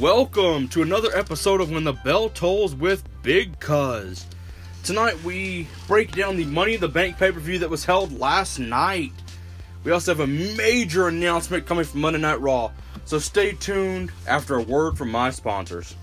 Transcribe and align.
Welcome 0.00 0.66
to 0.70 0.82
another 0.82 1.16
episode 1.16 1.60
of 1.60 1.70
When 1.70 1.84
the 1.84 1.92
Bell 1.92 2.28
Tolls 2.28 2.74
with 2.74 3.04
Big 3.22 3.60
Cuz. 3.60 4.26
Tonight 4.82 5.22
we 5.22 5.68
break 5.86 6.10
down 6.10 6.36
the 6.36 6.44
Money 6.46 6.74
in 6.74 6.80
the 6.80 6.88
Bank 6.88 7.16
pay 7.16 7.30
per 7.30 7.38
view 7.38 7.60
that 7.60 7.70
was 7.70 7.84
held 7.84 8.18
last 8.18 8.58
night. 8.58 9.12
We 9.84 9.92
also 9.92 10.10
have 10.12 10.18
a 10.18 10.26
major 10.26 11.06
announcement 11.06 11.64
coming 11.66 11.84
from 11.84 12.00
Monday 12.00 12.18
Night 12.18 12.40
Raw, 12.40 12.72
so 13.04 13.20
stay 13.20 13.52
tuned 13.52 14.10
after 14.26 14.56
a 14.56 14.62
word 14.62 14.98
from 14.98 15.12
my 15.12 15.30
sponsors. 15.30 15.94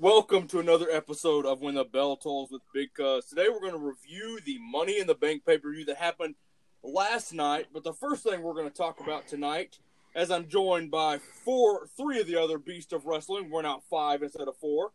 Welcome 0.00 0.48
to 0.48 0.60
another 0.60 0.86
episode 0.90 1.44
of 1.44 1.60
When 1.60 1.74
the 1.74 1.84
Bell 1.84 2.16
Tolls 2.16 2.50
with 2.50 2.62
Big 2.72 2.94
Cuz. 2.94 3.26
Today 3.26 3.48
we're 3.50 3.60
going 3.60 3.72
to 3.72 3.78
review 3.78 4.40
the 4.46 4.58
Money 4.60 4.98
in 4.98 5.06
the 5.06 5.14
Bank 5.14 5.44
pay 5.44 5.58
per 5.58 5.70
view 5.70 5.84
that 5.84 5.98
happened 5.98 6.36
last 6.82 7.34
night. 7.34 7.66
But 7.70 7.84
the 7.84 7.92
first 7.92 8.22
thing 8.22 8.40
we're 8.40 8.54
going 8.54 8.70
to 8.70 8.74
talk 8.74 8.98
about 8.98 9.28
tonight, 9.28 9.78
as 10.14 10.30
I'm 10.30 10.48
joined 10.48 10.90
by 10.90 11.18
four, 11.44 11.86
three 11.96 12.20
of 12.20 12.26
the 12.26 12.40
other 12.40 12.58
beasts 12.58 12.92
of 12.92 13.06
wrestling, 13.06 13.50
we're 13.50 13.62
now 13.62 13.80
five 13.90 14.22
instead 14.22 14.48
of 14.48 14.56
four. 14.58 14.92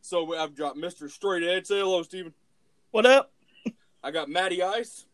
So 0.00 0.34
I've 0.36 0.54
got 0.54 0.76
Mr. 0.76 1.10
Straight 1.10 1.42
Edge. 1.42 1.66
Say 1.66 1.78
hello, 1.78 2.02
Steven. 2.02 2.32
What 2.90 3.06
up? 3.06 3.32
I 4.02 4.10
got 4.12 4.28
Matty 4.28 4.62
Ice, 4.62 5.06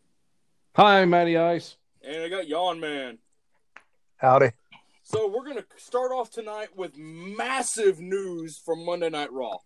Hi, 0.76 1.04
Matty 1.06 1.36
Ice. 1.38 1.76
and 2.02 2.22
I 2.22 2.28
got 2.28 2.46
Yawn 2.46 2.78
Man. 2.78 3.18
Howdy. 4.16 4.50
So 5.02 5.26
we're 5.28 5.44
going 5.44 5.56
to 5.56 5.64
start 5.78 6.12
off 6.12 6.30
tonight 6.30 6.68
with 6.76 6.96
massive 6.96 8.00
news 8.00 8.58
from 8.64 8.84
Monday 8.84 9.08
Night 9.10 9.32
Raw. 9.32 9.56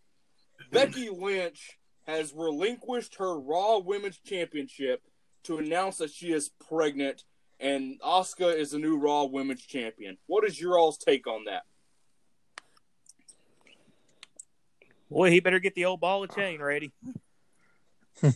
Becky 0.73 1.09
Lynch 1.11 1.79
has 2.07 2.33
relinquished 2.35 3.17
her 3.17 3.39
Raw 3.39 3.79
Women's 3.79 4.19
Championship 4.19 5.03
to 5.45 5.59
announce 5.59 5.99
that 5.99 6.11
she 6.11 6.33
is 6.33 6.51
pregnant, 6.69 7.25
and 7.61 8.01
Asuka 8.01 8.55
is 8.57 8.71
the 8.73 8.79
new 8.79 8.97
Raw 8.99 9.25
Women's 9.25 9.63
Champion. 9.63 10.17
What 10.27 10.45
is 10.45 10.61
your 10.61 10.79
all's 10.79 10.99
take 10.99 11.27
on 11.27 11.45
that? 11.45 11.63
Boy, 15.11 15.31
he 15.31 15.41
better 15.41 15.61
get 15.61 15.75
the 15.75 15.85
old 15.85 16.01
ball 16.01 16.25
of 16.25 16.35
chain 16.35 16.61
ready. 16.61 16.93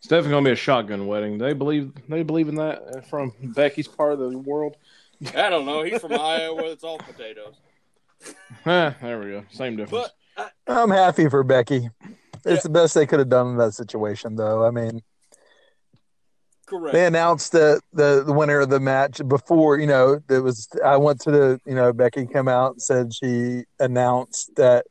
It's 0.00 0.06
definitely 0.06 0.30
gonna 0.30 0.44
be 0.44 0.52
a 0.52 0.56
shotgun 0.56 1.08
wedding. 1.08 1.38
They 1.38 1.54
believe 1.54 1.90
they 2.08 2.22
believe 2.22 2.48
in 2.48 2.54
that 2.54 3.08
from 3.10 3.32
Becky's 3.42 3.88
part 3.88 4.12
of 4.12 4.20
the 4.20 4.38
world. 4.38 4.76
I 5.34 5.50
don't 5.50 5.66
know. 5.66 5.82
He's 5.82 6.00
from 6.00 6.12
Iowa. 6.12 6.70
It's 6.70 6.84
all 6.84 6.98
potatoes. 6.98 7.56
Ah, 8.64 8.94
there 9.02 9.18
we 9.18 9.26
go. 9.30 9.44
Same 9.50 9.74
difference. 9.76 10.10
But 10.36 10.52
I'm 10.68 10.90
happy 10.90 11.28
for 11.28 11.42
Becky. 11.42 11.90
It's 12.44 12.46
Yeah. 12.46 12.56
the 12.62 12.68
best 12.68 12.94
they 12.94 13.06
could 13.06 13.18
have 13.18 13.28
done 13.28 13.48
in 13.48 13.56
that 13.58 13.74
situation, 13.74 14.36
though. 14.36 14.64
I 14.64 14.70
mean, 14.70 15.02
correct. 16.68 16.94
they 16.94 17.06
announced 17.06 17.52
the, 17.52 17.80
the 17.92 18.22
the 18.24 18.32
winner 18.32 18.60
of 18.60 18.70
the 18.70 18.80
match 18.80 19.20
before. 19.26 19.78
You 19.78 19.86
know, 19.86 20.20
it 20.28 20.40
was. 20.40 20.68
I 20.84 20.96
went 20.96 21.20
to 21.22 21.30
the. 21.30 21.60
You 21.64 21.74
know, 21.74 21.92
Becky 21.92 22.26
came 22.26 22.48
out 22.48 22.72
and 22.72 22.82
said 22.82 23.14
she 23.14 23.64
announced 23.80 24.54
that 24.56 24.86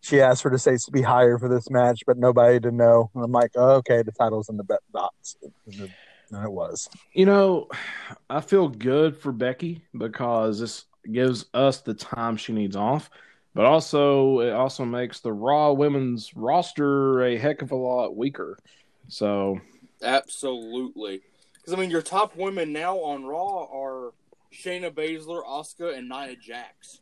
she 0.00 0.20
asked 0.20 0.42
for 0.42 0.50
the 0.50 0.58
states 0.58 0.84
to 0.86 0.92
be 0.92 1.02
higher 1.02 1.38
for 1.38 1.48
this 1.48 1.70
match, 1.70 2.02
but 2.06 2.18
nobody 2.18 2.58
to 2.60 2.70
know. 2.70 3.10
And 3.14 3.24
I'm 3.24 3.32
like, 3.32 3.52
oh, 3.54 3.76
okay, 3.76 4.02
the 4.02 4.12
title's 4.12 4.48
in 4.48 4.56
the 4.56 4.64
bet 4.64 4.80
box, 4.92 5.36
and 5.66 5.90
it 6.44 6.50
was. 6.50 6.88
You 7.12 7.26
know, 7.26 7.68
I 8.28 8.40
feel 8.40 8.68
good 8.68 9.16
for 9.16 9.32
Becky 9.32 9.84
because 9.96 10.58
this 10.58 10.84
gives 11.10 11.46
us 11.54 11.80
the 11.80 11.94
time 11.94 12.36
she 12.36 12.52
needs 12.52 12.76
off, 12.76 13.10
but 13.54 13.64
also 13.64 14.40
it 14.40 14.52
also 14.52 14.84
makes 14.84 15.20
the 15.20 15.32
Raw 15.32 15.72
women's 15.72 16.34
roster 16.34 17.22
a 17.22 17.36
heck 17.38 17.62
of 17.62 17.70
a 17.70 17.76
lot 17.76 18.16
weaker. 18.16 18.58
So 19.08 19.60
Absolutely. 20.02 21.22
Because, 21.54 21.74
I 21.74 21.76
mean, 21.76 21.90
your 21.90 22.02
top 22.02 22.36
women 22.36 22.72
now 22.72 22.98
on 22.98 23.24
Raw 23.24 23.66
are 23.72 24.12
Shayna 24.52 24.90
Baszler, 24.90 25.44
Asuka, 25.44 25.96
and 25.96 26.08
Nia 26.08 26.36
Jax. 26.36 27.00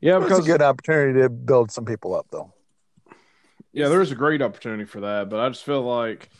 yeah, 0.00 0.16
It 0.16 0.28
was 0.28 0.38
a 0.38 0.42
good 0.42 0.62
opportunity 0.62 1.20
to 1.20 1.28
build 1.28 1.70
some 1.70 1.84
people 1.84 2.14
up, 2.14 2.26
though. 2.30 2.52
Yeah, 3.72 3.88
there 3.88 4.00
is 4.00 4.12
a 4.12 4.14
great 4.14 4.40
opportunity 4.40 4.84
for 4.84 5.00
that, 5.00 5.28
but 5.28 5.40
I 5.40 5.48
just 5.48 5.64
feel 5.64 5.82
like, 5.82 6.30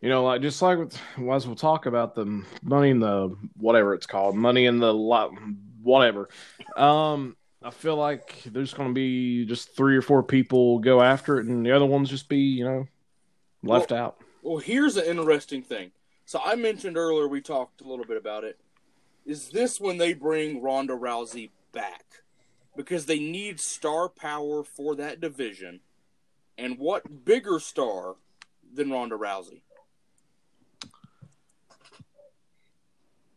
you 0.00 0.08
know, 0.08 0.22
like 0.22 0.42
just 0.42 0.62
like 0.62 0.78
with, 0.78 0.96
as 1.32 1.44
we'll 1.44 1.56
talk 1.56 1.86
about 1.86 2.14
the 2.14 2.44
money 2.62 2.90
in 2.90 3.00
the 3.00 3.36
whatever 3.56 3.94
it's 3.94 4.06
called, 4.06 4.36
money 4.36 4.66
in 4.66 4.78
the 4.78 4.94
lot, 4.94 5.32
whatever. 5.82 6.28
Um, 6.76 7.36
I 7.64 7.70
feel 7.70 7.96
like 7.96 8.42
there's 8.46 8.74
going 8.74 8.88
to 8.88 8.94
be 8.94 9.44
just 9.44 9.74
three 9.76 9.96
or 9.96 10.02
four 10.02 10.22
people 10.22 10.78
go 10.78 11.02
after 11.02 11.40
it, 11.40 11.46
and 11.46 11.66
the 11.66 11.72
other 11.72 11.86
ones 11.86 12.08
just 12.08 12.28
be, 12.28 12.38
you 12.38 12.64
know, 12.64 12.86
left 13.62 13.92
out. 13.92 14.16
Well, 14.42 14.58
here's 14.58 14.96
an 14.96 15.04
interesting 15.04 15.62
thing. 15.62 15.92
So 16.24 16.40
I 16.44 16.54
mentioned 16.54 16.96
earlier, 16.96 17.28
we 17.28 17.40
talked 17.40 17.80
a 17.80 17.88
little 17.88 18.04
bit 18.04 18.16
about 18.16 18.44
it. 18.44 18.58
Is 19.24 19.50
this 19.50 19.80
when 19.80 19.98
they 19.98 20.14
bring 20.14 20.62
Ronda 20.62 20.94
Rousey 20.94 21.50
back? 21.72 22.04
Because 22.76 23.06
they 23.06 23.18
need 23.18 23.60
star 23.60 24.08
power 24.08 24.64
for 24.64 24.94
that 24.96 25.20
division. 25.20 25.80
And 26.58 26.78
what 26.78 27.24
bigger 27.24 27.58
star 27.58 28.16
than 28.72 28.90
Ronda 28.90 29.16
Rousey? 29.16 29.60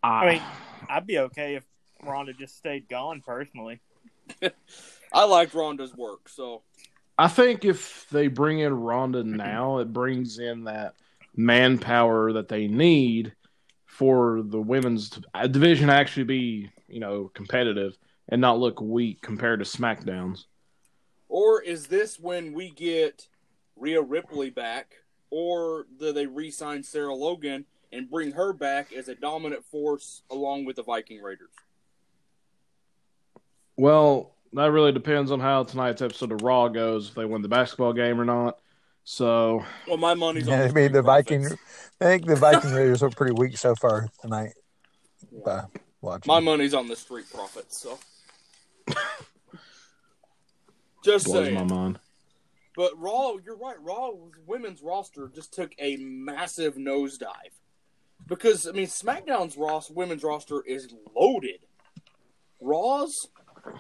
I 0.04 0.34
mean, 0.34 0.42
I'd 0.90 1.08
be 1.08 1.20
okay 1.20 1.56
if 1.56 1.64
Ronda 2.04 2.34
just 2.34 2.58
stayed 2.58 2.88
gone 2.88 3.22
personally. 3.26 3.82
I 5.14 5.26
liked 5.26 5.54
Ronda's 5.54 5.96
work, 5.96 6.30
so 6.30 6.62
I 7.18 7.28
think 7.28 7.64
if 7.64 8.08
they 8.10 8.28
bring 8.28 8.60
in 8.60 8.74
Ronda 8.74 9.24
now, 9.24 9.78
it 9.78 9.94
brings 9.94 10.38
in 10.40 10.66
that 10.66 10.96
manpower 11.36 12.34
that 12.34 12.50
they 12.50 12.68
need 12.68 13.34
for 13.86 14.42
the 14.44 14.60
women's 14.60 15.18
uh, 15.34 15.48
division 15.48 15.88
to 15.88 15.94
actually 15.94 16.26
be, 16.26 16.70
you 16.88 17.00
know, 17.00 17.32
competitive 17.34 17.98
and 18.28 18.42
not 18.42 18.60
look 18.60 18.82
weak 18.82 19.22
compared 19.22 19.60
to 19.60 19.66
SmackDowns. 19.66 20.46
Or 21.30 21.62
is 21.62 21.88
this 21.88 22.20
when 22.20 22.54
we 22.54 22.70
get 22.70 23.28
Rhea 23.78 24.02
Ripley 24.02 24.50
back, 24.50 24.96
or 25.30 25.86
do 25.98 26.12
they 26.12 26.26
re-sign 26.26 26.84
Sarah 26.84 27.16
Logan 27.16 27.66
and 27.92 28.10
bring 28.10 28.32
her 28.34 28.52
back 28.52 28.92
as 28.92 29.08
a 29.08 29.16
dominant 29.16 29.64
force 29.66 30.24
along 30.30 30.66
with 30.66 30.76
the 30.76 30.84
Viking 30.84 31.22
Raiders? 31.22 31.52
Well, 33.78 34.35
that 34.56 34.72
really 34.72 34.92
depends 34.92 35.32
on 35.32 35.40
how 35.40 35.64
tonight's 35.64 36.02
episode 36.02 36.32
of 36.32 36.42
Raw 36.42 36.68
goes, 36.68 37.10
if 37.10 37.16
they 37.16 37.26
win 37.26 37.42
the 37.42 37.48
basketball 37.48 37.94
game 37.94 38.20
or 38.20 38.26
not. 38.26 38.58
So, 39.04 39.64
Well, 39.88 39.98
my 39.98 40.14
money's 40.16 40.48
on. 40.48 40.54
Yeah, 40.58 40.64
I 40.64 40.68
the 40.70 40.74
mean, 40.74 40.92
the 40.92 41.02
Street 41.02 41.06
Viking. 41.06 41.42
Profits. 41.42 41.92
I 42.02 42.06
think 42.06 42.26
the 42.26 42.36
Viking 42.36 42.72
Raiders 42.72 43.02
look 43.02 43.16
pretty 43.16 43.34
weak 43.34 43.58
so 43.58 43.76
far 43.76 44.10
tonight. 44.22 44.54
By 45.46 45.64
watching. 46.02 46.28
My 46.32 46.40
money's 46.40 46.74
on 46.74 46.88
the 46.88 46.96
Street 46.96 47.26
Profits. 47.32 47.78
So, 47.78 48.00
just 51.04 51.26
blows 51.26 51.46
saying. 51.46 51.56
my 51.56 51.64
mind. 51.64 52.00
But 52.76 52.92
Raw, 53.00 53.34
you're 53.46 53.58
right. 53.58 53.80
Raw 53.82 54.12
women's 54.48 54.82
roster 54.82 55.30
just 55.34 55.54
took 55.54 55.72
a 55.80 55.96
massive 55.98 56.76
nosedive 56.76 57.54
because 58.28 58.68
I 58.68 58.72
mean 58.72 58.88
SmackDown's 58.88 59.56
Ross 59.56 59.90
women's 59.90 60.24
roster 60.24 60.62
is 60.66 60.94
loaded. 61.16 61.60
Raw's 62.60 63.28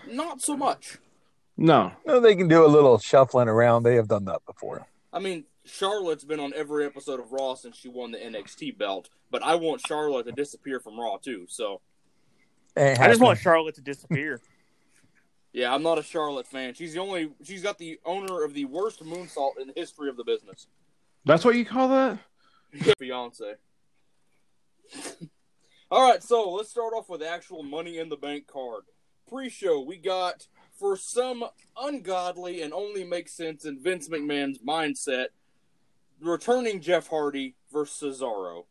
not 0.08 0.42
so 0.42 0.56
much. 0.56 0.98
No. 1.58 1.92
No, 2.06 2.20
they 2.20 2.36
can 2.36 2.48
do 2.48 2.66
a 2.66 2.68
little 2.68 2.98
shuffling 2.98 3.48
around. 3.48 3.84
They 3.84 3.96
have 3.96 4.08
done 4.08 4.26
that 4.26 4.46
before. 4.46 4.88
I 5.14 5.20
mean 5.20 5.46
Charlotte's 5.66 6.24
been 6.24 6.40
on 6.40 6.54
every 6.56 6.86
episode 6.86 7.20
of 7.20 7.32
Raw 7.32 7.56
since 7.56 7.78
she 7.78 7.90
won 7.90 8.12
the 8.12 8.18
NXT 8.18 8.78
belt, 8.78 9.10
but 9.32 9.44
I 9.44 9.56
want 9.56 9.82
Charlotte 9.88 10.28
to 10.28 10.32
disappear 10.32 10.80
from 10.80 11.00
Raw 11.00 11.18
too. 11.18 11.46
So 11.50 11.82
I 12.78 13.08
just 13.08 13.22
want. 13.22 13.40
Charlotte 13.40 13.76
to 13.76 13.82
disappear. 13.82 14.42
yeah, 15.54 15.74
I'm 15.74 15.84
not 15.84 15.98
a 15.98 16.04
Charlotte 16.04 16.48
fan. 16.48 16.74
She's 16.74 16.94
the 16.94 17.00
only. 17.00 17.32
She's 17.44 17.64
got 17.64 17.78
the 17.78 18.00
owner 18.06 18.44
of 18.44 18.54
the 18.54 18.66
worst 18.66 19.04
moonsault 19.04 19.60
in 19.60 19.68
the 19.68 19.74
history 19.76 20.10
of 20.10 20.18
the 20.18 20.24
business. 20.24 20.68
That's 21.26 21.44
what 21.44 21.56
you 21.56 21.66
call 21.66 21.90
that? 21.90 22.20
fiance. 23.00 23.56
All 25.90 26.08
right, 26.08 26.22
so 26.22 26.52
let's 26.52 26.70
start 26.70 26.94
off 26.94 27.10
with 27.10 27.24
actual 27.24 27.64
Money 27.64 27.98
in 27.98 28.10
the 28.10 28.18
Bank 28.18 28.48
card. 28.48 28.84
Pre-show, 29.30 29.82
we 29.82 29.98
got 29.98 30.48
for 30.80 30.96
some 30.96 31.44
ungodly 31.78 32.62
and 32.62 32.74
only 32.74 33.04
makes 33.04 33.34
sense 33.34 33.66
in 33.66 33.80
Vince 33.80 34.08
McMahon's 34.10 34.60
mindset, 34.60 35.28
returning 36.20 36.82
Jeff 36.82 37.08
Hardy 37.08 37.56
versus 37.72 38.20
Cesaro. 38.20 38.66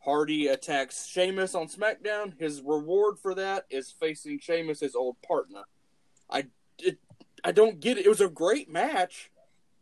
Hardy 0.00 0.46
attacks 0.46 1.06
Sheamus 1.06 1.54
on 1.54 1.68
SmackDown. 1.68 2.38
His 2.38 2.62
reward 2.62 3.18
for 3.18 3.34
that 3.34 3.66
is 3.68 3.90
facing 3.90 4.38
Sheamus, 4.38 4.80
his 4.80 4.94
old 4.94 5.20
partner. 5.20 5.62
I, 6.30 6.46
it, 6.78 6.98
I 7.44 7.52
don't 7.52 7.80
get 7.80 7.98
it. 7.98 8.06
It 8.06 8.08
was 8.08 8.20
a 8.20 8.28
great 8.28 8.70
match, 8.70 9.30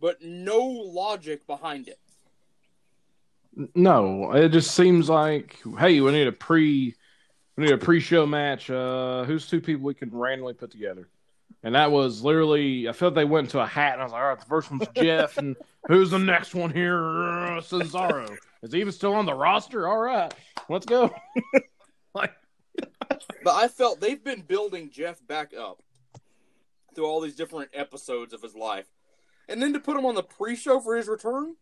but 0.00 0.22
no 0.22 0.64
logic 0.64 1.46
behind 1.46 1.88
it. 1.88 2.00
No, 3.74 4.32
it 4.32 4.50
just 4.50 4.74
seems 4.74 5.08
like 5.08 5.58
hey, 5.78 6.00
we 6.00 6.12
need 6.12 6.26
a 6.26 6.32
pre, 6.32 6.94
we 7.56 7.64
need 7.64 7.72
a 7.72 7.78
pre-show 7.78 8.26
match. 8.26 8.70
Uh, 8.70 9.24
who's 9.24 9.48
two 9.48 9.60
people 9.60 9.84
we 9.84 9.94
can 9.94 10.10
randomly 10.10 10.54
put 10.54 10.70
together? 10.70 11.08
And 11.62 11.74
that 11.74 11.90
was 11.90 12.22
literally, 12.22 12.88
I 12.88 12.92
felt 12.92 13.14
they 13.14 13.24
went 13.24 13.46
into 13.46 13.60
a 13.60 13.66
hat, 13.66 13.94
and 13.94 14.02
I 14.02 14.04
was 14.04 14.12
like, 14.12 14.22
all 14.22 14.28
right, 14.28 14.38
the 14.38 14.46
first 14.46 14.70
one's 14.70 14.86
Jeff, 14.94 15.38
and 15.38 15.56
who's 15.88 16.10
the 16.10 16.18
next 16.18 16.54
one 16.54 16.70
here? 16.70 16.98
Uh, 16.98 17.60
Cesaro. 17.60 18.36
Is 18.62 18.72
he 18.72 18.80
even 18.80 18.92
still 18.92 19.14
on 19.14 19.26
the 19.26 19.34
roster? 19.34 19.88
All 19.88 19.98
right, 19.98 20.32
let's 20.68 20.86
go. 20.86 21.12
like, 22.14 22.32
But 23.42 23.54
I 23.54 23.68
felt 23.68 24.00
they've 24.00 24.22
been 24.22 24.42
building 24.42 24.90
Jeff 24.90 25.24
back 25.26 25.52
up 25.58 25.82
through 26.94 27.06
all 27.06 27.20
these 27.20 27.36
different 27.36 27.70
episodes 27.74 28.32
of 28.32 28.42
his 28.42 28.54
life. 28.54 28.86
And 29.48 29.62
then 29.62 29.72
to 29.72 29.80
put 29.80 29.96
him 29.96 30.04
on 30.06 30.14
the 30.14 30.22
pre 30.22 30.56
show 30.56 30.80
for 30.80 30.96
his 30.96 31.08
return? 31.08 31.54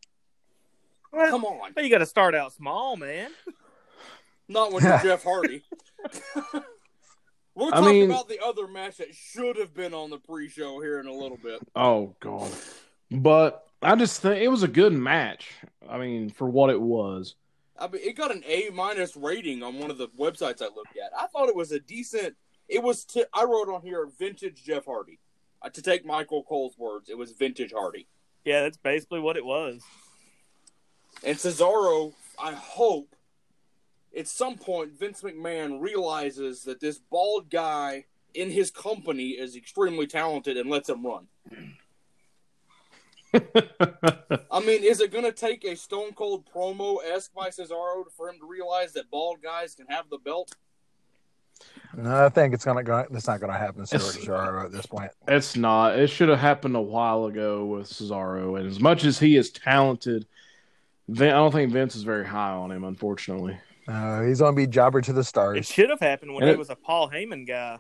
Well, 1.13 1.31
Come 1.31 1.45
on. 1.45 1.73
you 1.77 1.91
got 1.91 1.99
to 1.99 2.07
start 2.07 2.35
out 2.35 2.53
small, 2.53 2.97
man. 2.97 3.31
Not 4.49 4.73
when 4.73 4.83
you're 4.83 4.99
Jeff 5.03 5.25
Hardy. 5.25 5.63
We'll 7.55 7.73
I 7.73 7.81
mean- 7.81 8.11
about 8.11 8.29
the 8.29 8.41
other 8.45 8.67
match 8.67 8.97
that 8.97 9.15
should 9.15 9.57
have 9.57 9.73
been 9.75 9.95
on 9.95 10.11
the 10.11 10.19
pre 10.19 10.49
show 10.49 10.81
here 10.81 10.99
in 11.01 11.07
a 11.07 11.13
little 11.13 11.39
bit. 11.43 11.61
oh 11.77 12.15
god. 12.21 12.51
But 13.11 13.67
I 13.81 13.95
just 13.97 14.21
think 14.23 14.43
it 14.43 14.49
was 14.49 14.63
a 14.63 14.69
good 14.69 14.93
match. 14.93 15.51
I 15.89 15.99
mean, 15.99 16.31
for 16.31 16.49
what 16.49 16.71
it 16.71 16.81
was. 16.81 17.37
I 17.79 17.87
mean, 17.89 18.03
it 18.05 18.17
got 18.17 18.35
an 18.35 18.43
A 18.47 18.71
minus 18.73 19.17
rating 19.17 19.63
on 19.63 19.79
one 19.79 19.91
of 19.91 19.99
the 19.99 20.09
websites 20.09 20.63
I 20.63 20.67
looked 20.67 20.97
at. 20.97 21.13
I 21.17 21.27
thought 21.29 21.49
it 21.49 21.55
was 21.57 21.71
a 21.71 21.79
decent. 21.81 22.35
It 22.69 22.83
was. 22.83 23.05
T- 23.05 23.25
I 23.33 23.45
wrote 23.45 23.69
on 23.69 23.83
here 23.83 24.09
vintage 24.19 24.65
Jeff 24.65 24.87
Hardy. 24.87 25.19
Uh, 25.63 25.69
to 25.71 25.81
take 25.83 26.05
Michael 26.05 26.43
Cole's 26.45 26.77
words, 26.77 27.09
it 27.09 27.17
was 27.17 27.33
vintage 27.33 27.73
Hardy. 27.73 28.07
Yeah, 28.45 28.63
that's 28.63 28.77
basically 28.79 29.21
what 29.21 29.37
it 29.37 29.45
was. 29.45 29.83
And 31.23 31.37
Cesaro, 31.37 32.13
I 32.43 32.53
hope 32.53 33.15
at 34.17 34.29
some 34.29 34.57
point 34.57 34.99
Vince 34.99 35.23
McMahon 35.23 35.81
realizes 35.81 36.63
that 36.65 36.81
this 36.81 36.99
bald 36.99 37.51
guy 37.51 38.05
in 38.35 38.51
his 38.51 38.71
company 38.71 39.31
is 39.31 39.57
extremely 39.57 40.07
talented 40.07 40.57
and 40.57 40.71
lets 40.71 40.89
him 40.89 41.07
run. 41.07 41.27
I 44.51 44.61
mean, 44.61 44.85
is 44.85 45.01
it 45.01 45.11
going 45.11 45.25
to 45.25 45.33
take 45.33 45.65
a 45.65 45.75
Stone 45.75 46.13
Cold 46.13 46.45
promo 46.53 46.99
esque 47.05 47.35
by 47.35 47.49
Cesaro 47.49 48.05
for 48.17 48.29
him 48.29 48.39
to 48.39 48.47
realize 48.47 48.93
that 48.93 49.11
bald 49.11 49.43
guys 49.43 49.75
can 49.75 49.87
have 49.87 50.09
the 50.09 50.19
belt? 50.19 50.55
No, 51.97 52.27
I 52.27 52.29
think 52.29 52.53
it's 52.53 52.65
gonna 52.65 52.83
go. 52.83 53.07
It's 53.13 53.29
not 53.29 53.41
gonna 53.41 53.57
happen 53.57 53.87
to 53.87 53.97
Cesaro 53.97 54.65
at 54.65 54.73
this 54.73 54.87
point. 54.87 55.13
It's 55.29 55.57
not. 55.57 55.97
It 55.97 56.09
should 56.09 56.29
have 56.29 56.41
happened 56.41 56.75
a 56.75 56.81
while 56.81 57.27
ago 57.27 57.65
with 57.65 57.89
Cesaro. 57.89 58.59
And 58.59 58.69
as 58.69 58.81
much 58.81 59.05
as 59.05 59.21
he 59.21 59.37
is 59.37 59.51
talented, 59.51 60.27
I 61.09 61.29
don't 61.29 61.53
think 61.53 61.73
Vince 61.73 61.95
is 61.95 62.03
very 62.03 62.27
high 62.27 62.51
on 62.51 62.73
him, 62.73 62.83
unfortunately. 62.83 63.57
Uh, 63.87 64.23
he's 64.23 64.41
gonna 64.41 64.57
be 64.57 64.67
jobber 64.67 65.01
to 65.03 65.13
the 65.13 65.25
stars. 65.25 65.59
It 65.59 65.67
should 65.67 65.91
have 65.91 66.01
happened 66.01 66.33
when 66.35 66.43
And 66.45 66.49
he 66.51 66.55
it- 66.55 66.59
was 66.59 66.71
a 66.71 66.77
Paul 66.77 67.11
Heyman 67.11 67.47
guy. 67.47 67.79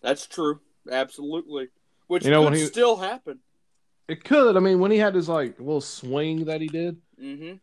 That's 0.00 0.26
true. 0.26 0.60
Absolutely. 0.90 1.68
Which 2.08 2.24
You 2.24 2.30
know, 2.30 2.42
could 2.42 2.50
when 2.50 2.58
he- 2.60 2.66
still 2.66 2.96
happen. 2.96 3.38
It 4.08 4.22
could. 4.24 4.56
I 4.56 4.60
mean, 4.60 4.80
when 4.80 4.90
he 4.90 4.98
had 4.98 5.14
his 5.14 5.28
like 5.28 5.58
little 5.58 5.80
swing 5.80 6.44
that 6.46 6.60
he 6.60 6.66
did, 6.68 7.00
hmm 7.18 7.54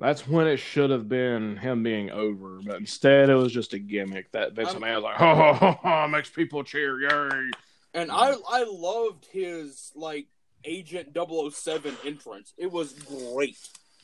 that's 0.00 0.28
when 0.28 0.46
it 0.46 0.58
should 0.58 0.90
have 0.90 1.08
been 1.08 1.56
him 1.56 1.82
being 1.82 2.10
over. 2.10 2.60
But 2.64 2.76
instead, 2.76 3.30
it 3.30 3.34
was 3.34 3.52
just 3.52 3.72
a 3.72 3.78
gimmick 3.80 4.30
that 4.32 4.52
Vince 4.52 4.68
I'm- 4.70 4.82
McMahon 4.82 4.94
was 4.96 5.04
like, 5.04 5.16
"Ha 5.16 5.34
ha 5.34 5.52
ha 5.54 5.72
ha!" 5.82 6.06
Makes 6.06 6.30
people 6.30 6.62
cheer, 6.62 7.00
yay! 7.00 7.50
And 7.94 8.10
I 8.12 8.34
I 8.48 8.64
loved 8.68 9.24
his 9.32 9.90
like 9.94 10.26
Agent 10.64 11.14
007 11.14 11.96
entrance. 12.04 12.52
It 12.58 12.70
was 12.70 12.92
great. 12.92 13.56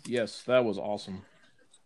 Yes, 0.06 0.42
that 0.46 0.64
was 0.64 0.78
awesome. 0.78 1.22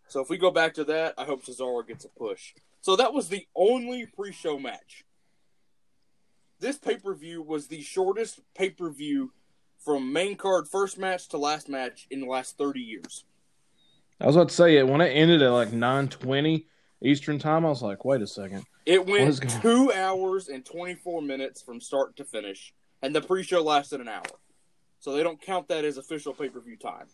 So 0.09 0.21
if 0.21 0.29
we 0.29 0.37
go 0.37 0.51
back 0.51 0.73
to 0.73 0.83
that, 0.85 1.13
I 1.17 1.23
hope 1.23 1.45
Cesaro 1.45 1.87
gets 1.87 2.03
a 2.03 2.09
push. 2.09 2.53
So 2.81 2.95
that 2.95 3.13
was 3.13 3.29
the 3.29 3.47
only 3.55 4.07
pre-show 4.07 4.57
match. 4.57 5.05
This 6.59 6.77
pay-per-view 6.77 7.41
was 7.41 7.67
the 7.67 7.81
shortest 7.81 8.41
pay-per-view 8.55 9.31
from 9.77 10.11
main 10.11 10.35
card 10.35 10.67
first 10.67 10.97
match 10.97 11.29
to 11.29 11.37
last 11.37 11.69
match 11.69 12.07
in 12.09 12.21
the 12.21 12.27
last 12.27 12.57
30 12.57 12.79
years. 12.81 13.23
I 14.19 14.25
was 14.25 14.35
about 14.35 14.49
to 14.49 14.55
say 14.55 14.77
it 14.77 14.87
when 14.87 14.99
it 14.99 15.11
ended 15.11 15.41
at 15.41 15.51
like 15.51 15.71
nine 15.71 16.09
twenty 16.09 16.67
Eastern 17.01 17.39
time. 17.39 17.65
I 17.65 17.69
was 17.69 17.81
like, 17.81 18.03
"Wait 18.03 18.21
a 18.21 18.27
second. 18.27 18.65
It 18.85 19.05
What 19.05 19.21
is 19.21 19.39
went 19.39 19.61
2 19.61 19.93
hours 19.93 20.49
and 20.49 20.65
24 20.65 21.21
minutes 21.21 21.61
from 21.61 21.79
start 21.79 22.17
to 22.17 22.25
finish, 22.25 22.73
and 23.01 23.15
the 23.15 23.21
pre-show 23.21 23.63
lasted 23.63 24.01
an 24.01 24.09
hour. 24.09 24.23
So 24.99 25.13
they 25.13 25.23
don't 25.23 25.41
count 25.41 25.69
that 25.69 25.85
as 25.85 25.97
official 25.97 26.33
pay-per-view 26.33 26.75
time. 26.75 27.07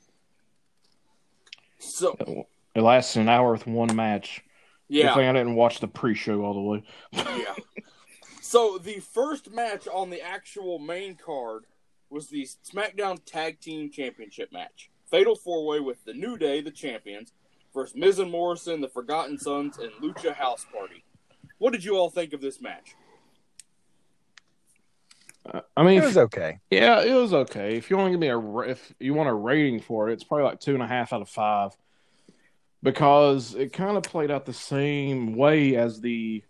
So, 1.77 2.47
It 2.75 2.81
lasted 2.81 3.21
an 3.21 3.29
hour 3.29 3.53
with 3.53 3.65
one 3.65 3.95
match. 3.95 4.43
Good 4.89 4.97
yeah. 4.97 5.15
thing 5.15 5.27
I 5.27 5.33
didn't 5.33 5.55
watch 5.55 5.79
the 5.79 5.87
pre-show 5.87 6.43
all 6.43 6.53
the 6.53 6.61
way. 6.61 6.83
yeah. 7.13 7.55
So 8.41 8.77
the 8.77 8.99
first 8.99 9.51
match 9.51 9.87
on 9.91 10.11
the 10.11 10.21
actual 10.21 10.77
main 10.77 11.15
card 11.15 11.65
was 12.11 12.27
the 12.27 12.47
SmackDown 12.63 13.17
Tag 13.25 13.59
Team 13.59 13.89
Championship 13.89 14.53
match. 14.53 14.91
Fatal 15.09 15.35
four 15.35 15.65
way 15.65 15.79
with 15.79 16.05
the 16.05 16.13
New 16.13 16.37
Day, 16.37 16.61
the 16.61 16.71
champions, 16.71 17.33
versus 17.73 17.95
Miz 17.95 18.19
and 18.19 18.31
Morrison, 18.31 18.81
the 18.81 18.87
Forgotten 18.87 19.39
Sons, 19.39 19.79
and 19.79 19.91
Lucha 19.93 20.33
House 20.33 20.65
Party. 20.71 21.03
What 21.57 21.73
did 21.73 21.83
you 21.83 21.97
all 21.97 22.11
think 22.11 22.33
of 22.33 22.39
this 22.39 22.61
match? 22.61 22.95
Uh, 25.51 25.61
I 25.75 25.83
mean, 25.83 25.97
It 25.97 26.05
was 26.05 26.17
okay. 26.17 26.59
Yeah, 26.69 27.01
it 27.01 27.13
was 27.13 27.33
okay. 27.33 27.75
If 27.75 27.89
you 27.89 27.97
want 27.97 28.07
to 28.07 28.11
give 28.11 28.19
me 28.19 28.29
a 28.29 28.59
if 28.69 28.93
you 28.99 29.15
want 29.15 29.27
a 29.27 29.33
rating 29.33 29.79
for 29.79 30.07
it, 30.07 30.13
it's 30.13 30.23
probably 30.23 30.45
like 30.45 30.59
two 30.59 30.75
and 30.75 30.83
a 30.83 30.87
half 30.87 31.11
out 31.13 31.21
of 31.21 31.29
five 31.29 31.75
because 32.85 33.55
it 33.55 33.73
kind 33.73 33.97
of 33.97 34.03
played 34.03 34.29
out 34.29 34.45
the 34.45 34.53
same 34.53 35.35
way 35.35 35.75
as 35.75 35.99
the 35.99 36.43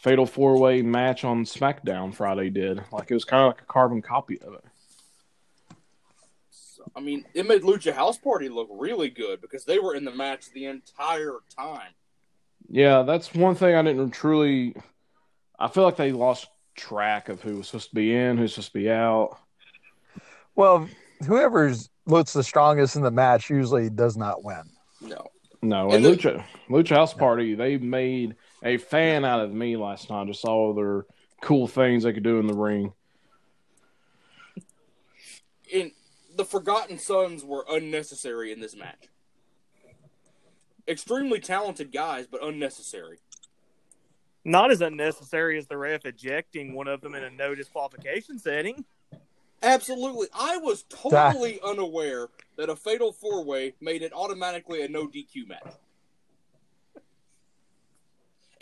Fatal 0.00 0.24
Four 0.24 0.56
Way 0.56 0.82
match 0.82 1.24
on 1.24 1.44
SmackDown 1.44 2.14
Friday 2.14 2.48
did. 2.48 2.80
Like 2.92 3.10
it 3.10 3.14
was 3.14 3.24
kind 3.24 3.42
of 3.42 3.48
like 3.48 3.62
a 3.62 3.66
carbon 3.66 4.00
copy 4.00 4.40
of 4.40 4.54
it. 4.54 4.64
I 6.94 7.00
mean, 7.00 7.24
it 7.34 7.46
made 7.46 7.62
Lucha 7.62 7.92
House 7.92 8.18
Party 8.18 8.48
look 8.48 8.68
really 8.70 9.10
good 9.10 9.40
because 9.40 9.64
they 9.64 9.80
were 9.80 9.96
in 9.96 10.04
the 10.04 10.14
match 10.14 10.52
the 10.52 10.66
entire 10.66 11.38
time. 11.58 11.92
Yeah, 12.68 13.02
that's 13.02 13.34
one 13.34 13.56
thing 13.56 13.74
I 13.74 13.82
didn't 13.82 14.12
truly. 14.12 14.76
I 15.58 15.66
feel 15.66 15.82
like 15.82 15.96
they 15.96 16.12
lost 16.12 16.46
track 16.76 17.28
of 17.28 17.42
who 17.42 17.56
was 17.56 17.66
supposed 17.66 17.88
to 17.88 17.94
be 17.96 18.14
in, 18.14 18.38
who's 18.38 18.54
supposed 18.54 18.72
to 18.72 18.78
be 18.78 18.90
out. 18.90 19.36
Well, 20.54 20.88
whoever's 21.26 21.90
looks 22.06 22.32
the 22.32 22.44
strongest 22.44 22.94
in 22.94 23.02
the 23.02 23.10
match 23.10 23.50
usually 23.50 23.90
does 23.90 24.16
not 24.16 24.44
win. 24.44 24.62
No. 25.00 25.26
No, 25.62 25.90
And 25.90 26.04
and 26.04 26.04
the- 26.04 26.10
Lucha 26.18 26.44
Lucha 26.68 26.96
House 26.96 27.12
Party, 27.14 27.54
they 27.54 27.76
made 27.76 28.36
a 28.64 28.78
fan 28.78 29.24
out 29.24 29.40
of 29.40 29.52
me 29.52 29.76
last 29.76 30.08
night. 30.10 30.26
Just 30.26 30.44
all 30.44 30.72
their 30.74 31.04
cool 31.42 31.66
things 31.68 32.04
they 32.04 32.12
could 32.12 32.22
do 32.22 32.38
in 32.38 32.46
the 32.46 32.54
ring. 32.54 32.92
in 35.70 35.92
the 36.34 36.44
Forgotten 36.44 36.98
Sons 36.98 37.44
were 37.44 37.64
unnecessary 37.70 38.50
in 38.50 38.60
this 38.60 38.74
match. 38.74 39.06
Extremely 40.88 41.38
talented 41.38 41.92
guys, 41.92 42.26
but 42.26 42.42
unnecessary. 42.42 43.18
Not 44.44 44.72
as 44.72 44.80
unnecessary 44.80 45.58
as 45.58 45.66
the 45.68 45.76
ref 45.76 46.04
ejecting 46.06 46.74
one 46.74 46.88
of 46.88 47.02
them 47.02 47.14
in 47.14 47.22
a 47.22 47.30
no 47.30 47.54
disqualification 47.54 48.38
setting. 48.38 48.84
Absolutely. 49.62 50.28
I 50.34 50.56
was 50.56 50.84
totally 50.88 51.60
unaware 51.64 52.28
that 52.56 52.70
a 52.70 52.76
fatal 52.76 53.12
four 53.12 53.44
way 53.44 53.74
made 53.80 54.02
it 54.02 54.12
automatically 54.14 54.82
a 54.82 54.88
no 54.88 55.06
DQ 55.06 55.48
match. 55.48 55.74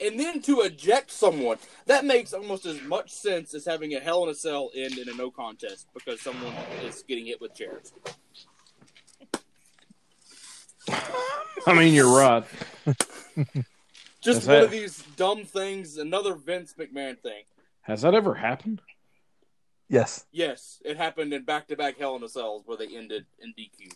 And 0.01 0.19
then 0.19 0.41
to 0.43 0.61
eject 0.61 1.11
someone, 1.11 1.59
that 1.87 2.05
makes 2.05 2.33
almost 2.33 2.67
as 2.67 2.81
much 2.83 3.11
sense 3.11 3.53
as 3.53 3.65
having 3.65 3.95
a 3.95 4.01
Hell 4.01 4.23
in 4.25 4.31
a 4.31 4.35
Cell 4.35 4.71
end 4.75 4.97
in 4.97 5.09
a 5.09 5.15
no 5.15 5.31
contest 5.31 5.89
because 5.93 6.21
someone 6.21 6.53
is 6.85 7.03
getting 7.03 7.27
hit 7.27 7.41
with 7.41 7.55
chairs. 7.55 7.93
I 11.67 11.75
mean, 11.75 11.93
you're 11.95 12.17
right. 12.17 12.45
Just 14.21 14.47
one 14.47 14.57
that- 14.57 14.65
of 14.65 14.71
these 14.71 15.03
dumb 15.17 15.45
things, 15.45 15.99
another 15.99 16.35
Vince 16.35 16.75
McMahon 16.79 17.19
thing. 17.19 17.43
Has 17.83 18.03
that 18.03 18.15
ever 18.15 18.35
happened? 18.35 18.81
Yes. 19.89 20.27
Yes, 20.33 20.81
it 20.85 20.97
happened 20.97 21.33
in 21.33 21.45
back 21.45 21.69
to 21.69 21.77
back 21.77 21.99
Hell 21.99 22.17
in 22.17 22.23
a 22.23 22.29
Cells 22.29 22.63
where 22.67 22.77
they 22.77 22.89
ended 22.89 23.27
in 23.41 23.55
DQ. 23.59 23.93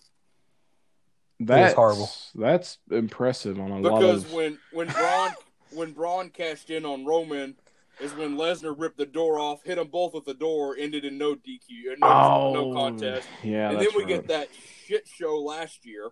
That's 1.40 1.74
horrible. 1.74 2.10
That's 2.34 2.78
impressive 2.90 3.58
on 3.58 3.70
a 3.70 3.80
lot 3.80 4.00
Because 4.00 4.30
when 4.30 4.58
when 4.72 4.88
Braun 4.88 5.30
when 5.72 5.92
Braun 5.92 6.30
cashed 6.30 6.70
in 6.70 6.84
on 6.84 7.04
Roman 7.04 7.56
is 8.00 8.14
when 8.14 8.36
Lesnar 8.36 8.74
ripped 8.76 8.96
the 8.96 9.06
door 9.06 9.38
off, 9.38 9.62
hit 9.64 9.76
them 9.76 9.88
both 9.88 10.14
with 10.14 10.24
the 10.24 10.34
door, 10.34 10.76
ended 10.78 11.04
in 11.04 11.18
no 11.18 11.34
DQ, 11.34 11.92
uh, 11.92 11.94
no, 11.98 12.06
oh, 12.06 12.52
no 12.54 12.74
contest. 12.74 13.28
Yeah, 13.42 13.70
and 13.70 13.80
then 13.80 13.88
we 13.94 14.04
right. 14.04 14.08
get 14.08 14.28
that 14.28 14.48
shit 14.86 15.06
show 15.06 15.38
last 15.38 15.84
year 15.84 16.10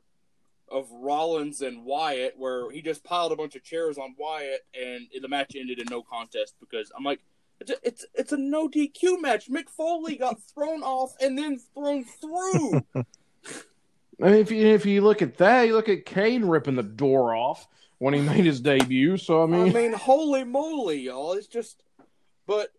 of 0.69 0.89
Rollins 0.93 1.63
and 1.63 1.85
Wyatt 1.85 2.35
where 2.37 2.71
he 2.71 2.81
just 2.81 3.03
piled 3.03 3.33
a 3.33 3.37
bunch 3.37 3.57
of 3.57 3.65
chairs 3.65 3.99
on 3.99 4.15
Wyatt 4.17 4.61
and 4.75 5.07
the 5.21 5.29
match 5.29 5.57
ended 5.57 5.81
in 5.81 5.87
no 5.91 6.03
contest 6.03 6.55
because 6.61 6.93
I'm 6.97 7.03
like 7.03 7.21
it's 7.61 7.71
a, 7.71 7.77
it's 7.83 8.07
it's 8.15 8.33
a 8.33 8.37
no 8.37 8.69
DQ 8.69 9.21
match. 9.21 9.49
Mick 9.51 9.69
Foley 9.69 10.17
got 10.17 10.41
thrown 10.55 10.83
off 10.83 11.15
and 11.21 11.37
then 11.39 11.59
thrown 11.75 12.05
through. 12.05 12.85
I 14.23 14.25
mean, 14.25 14.35
if 14.35 14.51
you 14.51 14.67
if 14.67 14.87
you 14.87 15.01
look 15.03 15.23
at 15.23 15.39
that, 15.39 15.63
you 15.67 15.75
look 15.75 15.89
at 15.89 16.05
Kane 16.05 16.45
ripping 16.45 16.77
the 16.77 16.83
door 16.83 17.35
off 17.35 17.67
when 17.99 18.15
he 18.15 18.21
made 18.21 18.45
his 18.45 18.61
debut. 18.61 19.17
So 19.17 19.43
I 19.43 19.47
mean, 19.47 19.69
I 19.69 19.73
mean, 19.73 19.93
holy 19.93 20.45
moly, 20.45 21.01
y'all! 21.01 21.33
It's 21.33 21.47
just, 21.47 21.83
but 22.47 22.73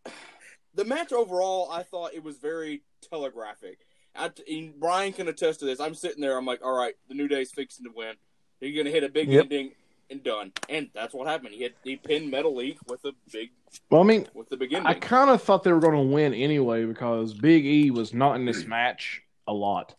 the 0.75 0.85
match 0.85 1.11
overall, 1.11 1.69
I 1.71 1.83
thought 1.83 2.13
it 2.13 2.23
was 2.23 2.37
very 2.37 2.83
telegraphic. 3.09 3.79
I, 4.15 4.29
Brian 4.77 5.13
can 5.13 5.27
attest 5.27 5.59
to 5.61 5.65
this. 5.65 5.79
I'm 5.79 5.95
sitting 5.95 6.21
there. 6.21 6.37
I'm 6.37 6.45
like, 6.45 6.63
all 6.63 6.77
right, 6.77 6.95
the 7.07 7.15
New 7.15 7.27
Day's 7.27 7.51
fixing 7.51 7.85
to 7.85 7.91
win. 7.95 8.15
They're 8.59 8.73
going 8.73 8.85
to 8.85 8.91
hit 8.91 9.03
a 9.03 9.09
big 9.09 9.29
Yep. 9.29 9.43
ending, 9.43 9.71
and 10.11 10.21
done. 10.23 10.51
And 10.69 10.89
that's 10.93 11.13
what 11.13 11.27
happened. 11.27 11.53
He 11.55 11.63
had 11.63 11.73
he 11.83 11.95
pinned 11.95 12.31
Metalik 12.31 12.77
with 12.87 13.03
a 13.05 13.13
big 13.31 13.49
Well, 13.89 14.01
I 14.01 14.03
mean, 14.03 14.27
with 14.33 14.49
the 14.49 14.57
beginning. 14.57 14.85
I 14.85 14.93
kind 14.93 15.29
of 15.29 15.41
thought 15.41 15.63
they 15.63 15.71
were 15.71 15.79
going 15.79 15.95
to 15.95 16.13
win 16.13 16.33
anyway 16.33 16.85
because 16.85 17.33
Big 17.33 17.65
E 17.65 17.89
was 17.89 18.13
not 18.13 18.35
in 18.35 18.45
this 18.45 18.65
match 18.65 19.23
a 19.47 19.53
lot. 19.53 19.95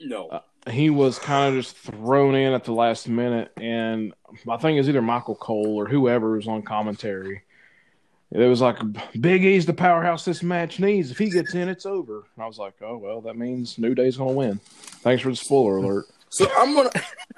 no. 0.00 0.28
Uh, 0.28 0.40
He 0.70 0.90
was 0.90 1.18
kind 1.18 1.54
of 1.56 1.62
just 1.62 1.76
thrown 1.76 2.34
in 2.34 2.52
at 2.52 2.64
the 2.64 2.72
last 2.72 3.08
minute, 3.08 3.52
and 3.56 4.12
I 4.50 4.56
think 4.56 4.74
it 4.74 4.80
was 4.80 4.88
either 4.88 5.00
Michael 5.02 5.36
Cole 5.36 5.76
or 5.76 5.86
whoever 5.86 6.32
was 6.36 6.48
on 6.48 6.62
commentary. 6.62 7.42
It 8.32 8.48
was 8.48 8.60
like 8.60 8.78
Big 9.20 9.44
E's 9.44 9.66
the 9.66 9.72
powerhouse 9.72 10.24
this 10.24 10.42
match 10.42 10.80
needs. 10.80 11.12
If 11.12 11.18
he 11.18 11.30
gets 11.30 11.54
in, 11.54 11.68
it's 11.68 11.86
over. 11.86 12.24
And 12.34 12.42
I 12.42 12.46
was 12.48 12.58
like, 12.58 12.74
oh 12.82 12.98
well, 12.98 13.20
that 13.20 13.36
means 13.36 13.78
New 13.78 13.94
Day's 13.94 14.16
going 14.16 14.30
to 14.30 14.36
win. 14.36 14.60
Thanks 15.02 15.22
for 15.22 15.30
the 15.30 15.36
spoiler 15.36 15.76
alert. 15.76 16.06
So 16.30 16.50
I'm 16.58 16.74
gonna 16.74 16.90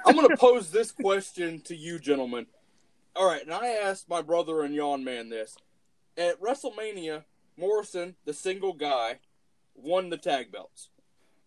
I'm 0.05 0.14
gonna 0.14 0.37
pose 0.37 0.71
this 0.71 0.90
question 0.90 1.61
to 1.62 1.76
you, 1.76 1.99
gentlemen. 1.99 2.47
All 3.17 3.26
right, 3.26 3.43
and 3.43 3.52
I 3.52 3.69
asked 3.69 4.09
my 4.09 4.23
brother 4.23 4.62
and 4.62 4.75
Yawn 4.75 5.05
Man 5.05 5.28
this 5.28 5.57
at 6.17 6.40
WrestleMania. 6.40 7.25
Morrison, 7.57 8.14
the 8.25 8.33
single 8.33 8.73
guy, 8.73 9.19
won 9.75 10.11
the 10.11 10.17
tag 10.17 10.52
belts. 10.52 10.90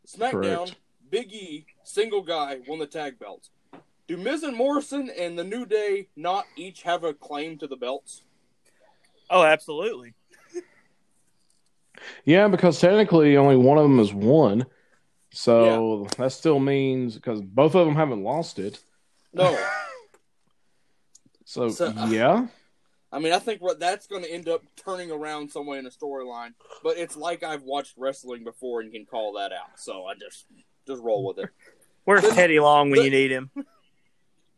SmackDown, 0.06 0.66
Correct. 0.66 0.76
Big 1.10 1.32
E, 1.32 1.66
single 1.84 2.22
guy, 2.22 2.58
won 2.68 2.80
the 2.80 2.86
tag 2.86 3.18
belts. 3.18 3.50
Do 4.08 4.18
Miz 4.18 4.44
and 4.44 4.56
Morrison 4.56 5.10
and 5.10 5.40
the 5.40 5.44
New 5.46 5.66
Day 5.66 6.10
not 6.18 6.46
each 6.58 6.82
have 6.82 7.06
a 7.06 7.14
claim 7.14 7.58
to 7.60 7.68
the 7.68 7.78
belts? 7.78 8.24
Oh, 9.30 9.44
absolutely. 9.44 10.14
Yeah, 12.26 12.48
because 12.48 12.80
technically 12.80 13.38
only 13.38 13.56
one 13.56 13.78
of 13.78 13.84
them 13.84 14.00
is 14.00 14.14
one. 14.14 14.66
So 15.32 16.08
that 16.18 16.32
still 16.34 16.60
means 16.60 17.16
because 17.16 17.42
both 17.42 17.74
of 17.76 17.86
them 17.86 17.96
haven't 17.96 18.24
lost 18.24 18.60
it. 18.60 18.80
No. 19.34 19.58
So, 21.46 21.68
So, 21.70 21.88
uh, 21.88 22.08
yeah, 22.10 22.48
I 23.12 23.20
mean, 23.20 23.34
I 23.34 23.40
think 23.40 23.62
what 23.62 23.78
that's 23.78 24.08
going 24.08 24.24
to 24.24 24.32
end 24.32 24.48
up 24.48 24.62
turning 24.78 25.12
around 25.12 25.52
some 25.52 25.66
way 25.66 25.78
in 25.80 25.84
the 25.84 25.90
storyline. 25.90 26.54
But 26.82 26.98
it's 26.98 27.18
like 27.18 27.44
I've 27.44 27.64
watched 27.64 27.96
wrestling 27.98 28.46
before 28.46 28.80
and 28.80 28.90
can 28.90 29.06
call 29.06 29.34
that 29.34 29.52
out. 29.52 29.78
So 29.78 30.06
I 30.06 30.14
just 30.14 30.46
just 30.88 31.02
roll 31.04 31.26
with 31.26 31.40
it. 31.40 31.50
Where's 32.06 32.22
The- 32.22 32.30
Teddy 32.30 32.60
Long 32.62 32.90
when 32.90 33.00
the- 33.00 33.06
you 33.06 33.12
need 33.12 33.32
him? 33.32 33.52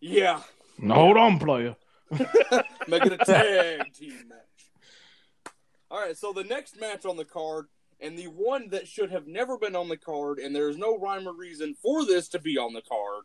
Yeah, 0.05 0.41
No, 0.77 0.95
hold 0.95 1.17
on, 1.17 1.39
player. 1.39 1.77
make 2.11 3.05
it 3.05 3.13
a 3.13 3.17
tag 3.25 3.91
team 3.93 4.19
match. 4.27 5.53
All 5.89 5.99
right, 5.99 6.15
so 6.17 6.33
the 6.33 6.43
next 6.43 6.77
match 6.79 7.05
on 7.05 7.15
the 7.17 7.23
card, 7.23 7.67
and 8.03 8.17
the 8.17 8.27
one 8.27 8.67
that 8.69 8.87
should 8.87 9.11
have 9.11 9.27
never 9.27 9.57
been 9.57 9.75
on 9.75 9.87
the 9.87 9.97
card, 9.97 10.37
and 10.37 10.53
there 10.53 10.69
is 10.69 10.77
no 10.77 10.97
rhyme 10.97 11.27
or 11.27 11.33
reason 11.33 11.73
for 11.81 12.05
this 12.05 12.27
to 12.27 12.39
be 12.39 12.57
on 12.57 12.73
the 12.73 12.81
card. 12.81 13.23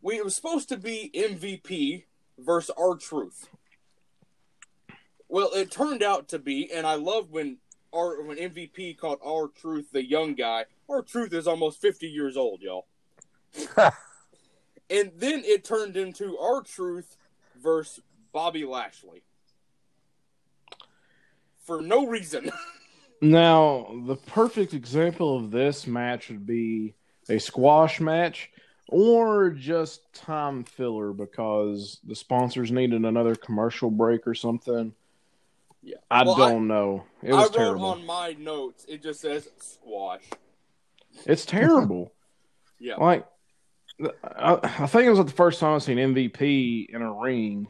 We 0.00 0.16
it 0.16 0.24
was 0.24 0.34
supposed 0.34 0.70
to 0.70 0.78
be 0.78 1.10
MVP 1.14 2.04
versus 2.38 2.74
our 2.78 2.96
Truth. 2.96 3.48
Well, 5.28 5.50
it 5.54 5.70
turned 5.70 6.02
out 6.02 6.28
to 6.28 6.38
be, 6.38 6.72
and 6.72 6.86
I 6.86 6.94
love 6.94 7.30
when 7.30 7.58
our 7.94 8.22
when 8.22 8.38
MVP 8.38 8.96
called 8.96 9.18
our 9.24 9.48
Truth 9.48 9.88
the 9.92 10.04
young 10.04 10.34
guy. 10.34 10.64
Our 10.88 11.02
Truth 11.02 11.34
is 11.34 11.46
almost 11.46 11.80
fifty 11.80 12.08
years 12.08 12.36
old, 12.36 12.62
y'all. 12.62 12.86
and 13.76 15.12
then 15.16 15.42
it 15.44 15.64
turned 15.64 15.96
into 15.96 16.38
our 16.38 16.62
Truth 16.62 17.16
versus 17.62 18.02
Bobby 18.32 18.64
Lashley 18.64 19.22
for 21.66 21.82
no 21.82 22.06
reason. 22.06 22.50
Now, 23.20 23.94
the 24.06 24.16
perfect 24.16 24.74
example 24.74 25.36
of 25.36 25.50
this 25.50 25.86
match 25.86 26.28
would 26.28 26.46
be 26.46 26.94
a 27.28 27.38
squash 27.38 28.00
match 28.00 28.50
or 28.88 29.50
just 29.50 30.12
time 30.12 30.64
filler 30.64 31.12
because 31.12 31.98
the 32.04 32.14
sponsors 32.14 32.70
needed 32.70 33.04
another 33.04 33.34
commercial 33.34 33.90
break 33.90 34.26
or 34.26 34.34
something. 34.34 34.94
yeah, 35.82 35.96
I 36.10 36.24
Well, 36.24 36.36
don't 36.36 36.68
know. 36.68 37.04
It 37.22 37.32
was 37.32 37.38
I 37.40 37.44
wrote 37.44 37.52
terrible. 37.54 37.84
on 37.86 38.06
my 38.06 38.36
notes. 38.38 38.84
It 38.88 39.02
just 39.02 39.20
says 39.20 39.48
squash. 39.60 40.22
It's 41.24 41.44
terrible. 41.46 42.12
Yeah, 42.78 42.96
like, 42.96 43.26
I, 44.22 44.58
I 44.62 44.86
think 44.86 45.06
it 45.06 45.08
was 45.10 45.18
the 45.24 45.32
first 45.32 45.60
time 45.60 45.74
I've 45.76 45.82
seen 45.82 45.96
MVP 45.96 46.90
in 46.90 47.00
a 47.00 47.10
ring 47.10 47.68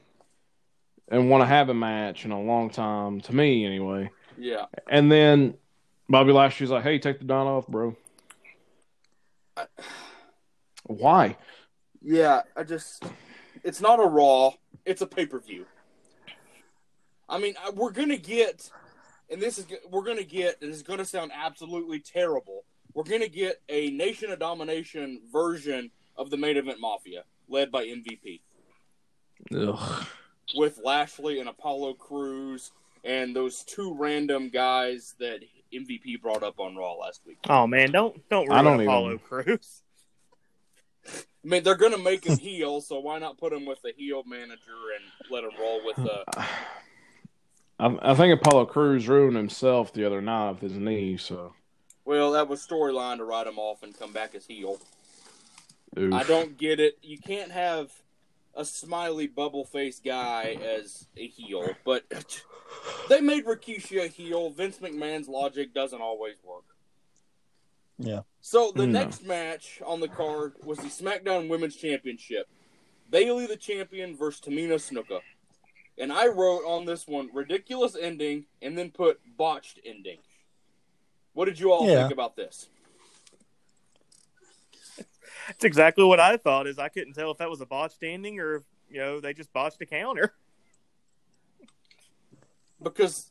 and 1.08 1.30
want 1.30 1.42
to 1.42 1.46
have 1.46 1.68
a 1.68 1.74
match 1.74 2.24
in 2.24 2.32
a 2.32 2.42
long 2.42 2.70
time, 2.70 3.20
to 3.20 3.32
me 3.32 3.64
anyway. 3.64 4.10
Yeah. 4.38 4.66
And 4.88 5.10
then 5.10 5.54
Bobby 6.08 6.32
Lashley's 6.32 6.70
like, 6.70 6.82
"Hey, 6.84 6.98
take 6.98 7.18
the 7.18 7.24
Don 7.24 7.46
off, 7.46 7.66
bro." 7.66 7.96
I- 9.56 9.66
Why? 10.84 11.36
Yeah, 12.02 12.42
I 12.56 12.62
just 12.62 13.04
it's 13.64 13.80
not 13.80 13.98
a 13.98 14.06
raw, 14.06 14.50
it's 14.84 15.02
a 15.02 15.06
pay-per-view. 15.06 15.66
I 17.28 17.38
mean, 17.38 17.54
we're 17.74 17.90
going 17.90 18.10
to 18.10 18.18
get 18.18 18.70
and 19.28 19.40
this 19.42 19.58
is 19.58 19.66
we're 19.90 20.04
going 20.04 20.18
to 20.18 20.24
get 20.24 20.60
and 20.62 20.72
it's 20.72 20.82
going 20.82 20.98
to 21.00 21.04
sound 21.04 21.32
absolutely 21.34 21.98
terrible. 21.98 22.64
We're 22.94 23.04
going 23.04 23.22
to 23.22 23.28
get 23.28 23.60
a 23.68 23.90
Nation 23.90 24.30
of 24.30 24.38
Domination 24.38 25.20
version 25.32 25.90
of 26.16 26.30
the 26.30 26.36
main 26.36 26.56
event 26.56 26.78
Mafia 26.80 27.24
led 27.48 27.70
by 27.70 27.84
MVP 27.84 28.40
Ugh. 29.54 30.06
with 30.54 30.80
Lashley 30.82 31.40
and 31.40 31.48
Apollo 31.48 31.94
Crews 31.94 32.70
and 33.06 33.34
those 33.34 33.62
two 33.64 33.94
random 33.98 34.50
guys 34.50 35.14
that 35.20 35.40
MVP 35.72 36.20
brought 36.20 36.42
up 36.42 36.58
on 36.60 36.76
Raw 36.76 36.94
last 36.94 37.22
week. 37.26 37.38
Oh 37.48 37.66
man, 37.66 37.92
don't 37.92 38.28
don't 38.28 38.50
I 38.50 38.60
ruin 38.60 38.64
don't 38.78 38.80
Apollo 38.86 39.06
even- 39.08 39.18
Crews. 39.20 39.82
I 41.08 41.48
mean, 41.48 41.62
they're 41.62 41.76
going 41.76 41.92
to 41.92 41.98
make 41.98 42.24
him 42.26 42.36
heel, 42.38 42.80
so 42.80 42.98
why 42.98 43.20
not 43.20 43.38
put 43.38 43.52
him 43.52 43.64
with 43.66 43.80
the 43.82 43.92
heel 43.96 44.24
manager 44.26 44.72
and 44.96 45.30
let 45.30 45.44
him 45.44 45.50
roll 45.60 45.80
with 45.84 45.94
the 45.94 46.24
I, 47.78 47.98
I 48.02 48.14
think 48.14 48.40
Apollo 48.40 48.66
Crews 48.66 49.06
ruined 49.06 49.36
himself 49.36 49.92
the 49.92 50.04
other 50.04 50.20
night 50.20 50.50
with 50.52 50.62
his 50.62 50.72
knee. 50.72 51.16
So 51.16 51.52
Well, 52.04 52.32
that 52.32 52.48
was 52.48 52.66
storyline 52.66 53.18
to 53.18 53.24
write 53.24 53.46
him 53.46 53.58
off 53.58 53.82
and 53.84 53.96
come 53.96 54.12
back 54.12 54.34
as 54.34 54.46
heel. 54.46 54.80
oof. 55.96 56.12
I 56.12 56.24
don't 56.24 56.56
get 56.58 56.80
it. 56.80 56.98
You 57.02 57.18
can't 57.18 57.52
have 57.52 57.92
a 58.56 58.64
smiley 58.64 59.26
bubble 59.26 59.64
face 59.64 60.00
guy 60.00 60.56
as 60.64 61.06
a 61.16 61.26
heel, 61.26 61.68
but 61.84 62.04
they 63.08 63.20
made 63.20 63.44
Rikishi 63.44 64.02
a 64.02 64.08
heel. 64.08 64.50
Vince 64.50 64.78
McMahon's 64.78 65.28
logic 65.28 65.74
doesn't 65.74 66.00
always 66.00 66.36
work. 66.42 66.64
Yeah. 67.98 68.22
So 68.40 68.72
the 68.74 68.86
No. 68.86 69.00
next 69.00 69.24
match 69.24 69.80
on 69.84 70.00
the 70.00 70.08
card 70.08 70.54
was 70.64 70.78
the 70.78 70.84
SmackDown 70.88 71.48
Women's 71.48 71.76
Championship. 71.76 72.48
Bayley 73.10 73.46
the 73.46 73.56
champion 73.56 74.16
versus 74.16 74.40
Tamina 74.40 74.74
Snuka. 74.74 75.20
And 75.98 76.12
I 76.12 76.26
wrote 76.26 76.64
on 76.66 76.84
this 76.84 77.06
one 77.06 77.30
ridiculous 77.32 77.96
ending 77.98 78.46
and 78.60 78.76
then 78.76 78.90
put 78.90 79.20
botched 79.36 79.80
ending. 79.84 80.18
What 81.32 81.44
did 81.46 81.58
you 81.60 81.72
all 81.72 81.86
Yeah. 81.88 82.00
think 82.02 82.12
about 82.12 82.36
this? 82.36 82.68
That's 85.46 85.64
exactly 85.64 86.04
what 86.04 86.20
I 86.20 86.36
thought. 86.36 86.66
Is 86.66 86.78
I 86.78 86.88
couldn't 86.88 87.14
tell 87.14 87.30
if 87.30 87.38
that 87.38 87.50
was 87.50 87.60
a 87.60 87.66
botched 87.66 88.02
ending 88.02 88.40
or 88.40 88.56
if 88.56 88.62
you 88.90 88.98
know 88.98 89.20
they 89.20 89.32
just 89.32 89.52
botched 89.52 89.80
a 89.80 89.86
counter. 89.86 90.34
because 92.82 93.30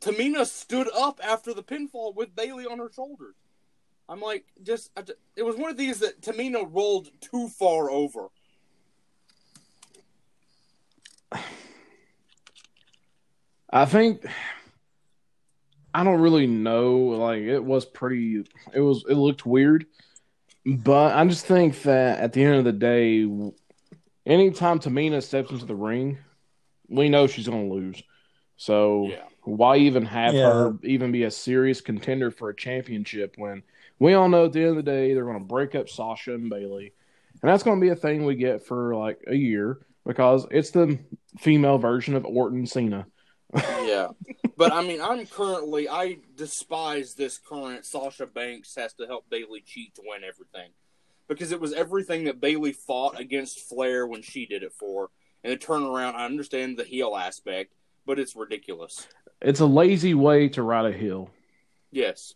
Tamina 0.00 0.46
stood 0.46 0.88
up 0.96 1.20
after 1.22 1.54
the 1.54 1.62
pinfall 1.62 2.14
with 2.14 2.34
Bayley 2.34 2.66
on 2.66 2.78
her 2.78 2.90
shoulders. 2.90 3.34
I'm 4.08 4.20
like, 4.20 4.44
just 4.62 4.90
I 4.96 5.02
ju- 5.02 5.14
it 5.36 5.42
was 5.44 5.56
one 5.56 5.70
of 5.70 5.76
these 5.76 6.00
that 6.00 6.20
Tamina 6.20 6.68
rolled 6.70 7.10
too 7.20 7.48
far 7.48 7.90
over. 7.90 8.28
I 13.72 13.84
think 13.84 14.26
I 15.94 16.02
don't 16.02 16.20
really 16.20 16.46
know. 16.46 16.96
Like 16.98 17.42
it 17.42 17.62
was 17.62 17.84
pretty. 17.84 18.44
It 18.74 18.80
was. 18.80 19.04
It 19.08 19.14
looked 19.14 19.46
weird, 19.46 19.86
but 20.66 21.14
I 21.14 21.24
just 21.26 21.46
think 21.46 21.82
that 21.82 22.20
at 22.20 22.32
the 22.32 22.44
end 22.44 22.56
of 22.56 22.64
the 22.64 22.72
day, 22.72 23.28
anytime 24.26 24.78
Tamina 24.78 25.22
steps 25.22 25.50
into 25.50 25.64
the 25.64 25.74
ring, 25.74 26.18
we 26.88 27.08
know 27.08 27.26
she's 27.26 27.48
going 27.48 27.68
to 27.68 27.74
lose. 27.74 28.02
So 28.56 29.06
Yeah. 29.08 29.24
why 29.44 29.78
even 29.78 30.04
have 30.04 30.34
Yeah. 30.34 30.42
her 30.52 30.74
even 30.82 31.12
be 31.12 31.22
a 31.24 31.30
serious 31.30 31.80
contender 31.80 32.30
for 32.30 32.50
a 32.50 32.56
championship 32.56 33.34
when 33.38 33.62
we 33.98 34.12
all 34.14 34.28
know 34.28 34.46
at 34.46 34.52
the 34.52 34.60
end 34.60 34.70
of 34.70 34.76
the 34.76 34.82
day 34.82 35.14
they're 35.14 35.24
going 35.24 35.38
to 35.38 35.44
break 35.44 35.74
up 35.74 35.88
Sasha 35.88 36.34
and 36.34 36.50
Bayley, 36.50 36.92
and 37.42 37.50
that's 37.50 37.62
going 37.62 37.80
to 37.80 37.84
be 37.84 37.90
a 37.90 37.96
thing 37.96 38.24
we 38.24 38.34
get 38.34 38.64
for 38.66 38.94
like 38.94 39.18
a 39.26 39.34
year 39.34 39.78
because 40.04 40.46
it's 40.50 40.70
the 40.70 40.98
female 41.38 41.78
version 41.78 42.14
of 42.14 42.24
Orton 42.26 42.66
Cena. 42.66 43.06
Yeah, 43.54 44.08
but 44.56 44.72
I 44.72 44.82
mean, 44.82 45.00
I'm 45.00 45.26
currently 45.26 45.88
I 45.88 46.18
despise 46.36 47.14
this 47.14 47.38
current 47.38 47.84
Sasha 47.84 48.26
Banks 48.26 48.74
has 48.76 48.92
to 48.94 49.06
help 49.06 49.28
Bayley 49.30 49.60
cheat 49.60 49.94
to 49.96 50.02
win 50.04 50.22
everything 50.22 50.70
because 51.28 51.52
it 51.52 51.60
was 51.60 51.72
everything 51.72 52.24
that 52.24 52.40
Bayley 52.40 52.72
fought 52.72 53.18
against 53.18 53.68
Flair 53.68 54.06
when 54.06 54.22
she 54.22 54.46
did 54.46 54.62
it 54.62 54.72
for, 54.72 55.10
and 55.42 55.52
the 55.52 55.56
turnaround. 55.56 56.14
I 56.14 56.26
understand 56.26 56.76
the 56.76 56.84
heel 56.84 57.16
aspect, 57.16 57.72
but 58.06 58.18
it's 58.18 58.36
ridiculous. 58.36 59.08
It's 59.40 59.60
a 59.60 59.66
lazy 59.66 60.14
way 60.14 60.48
to 60.50 60.62
ride 60.62 60.86
a 60.86 60.96
hill. 60.96 61.30
Yes. 61.90 62.34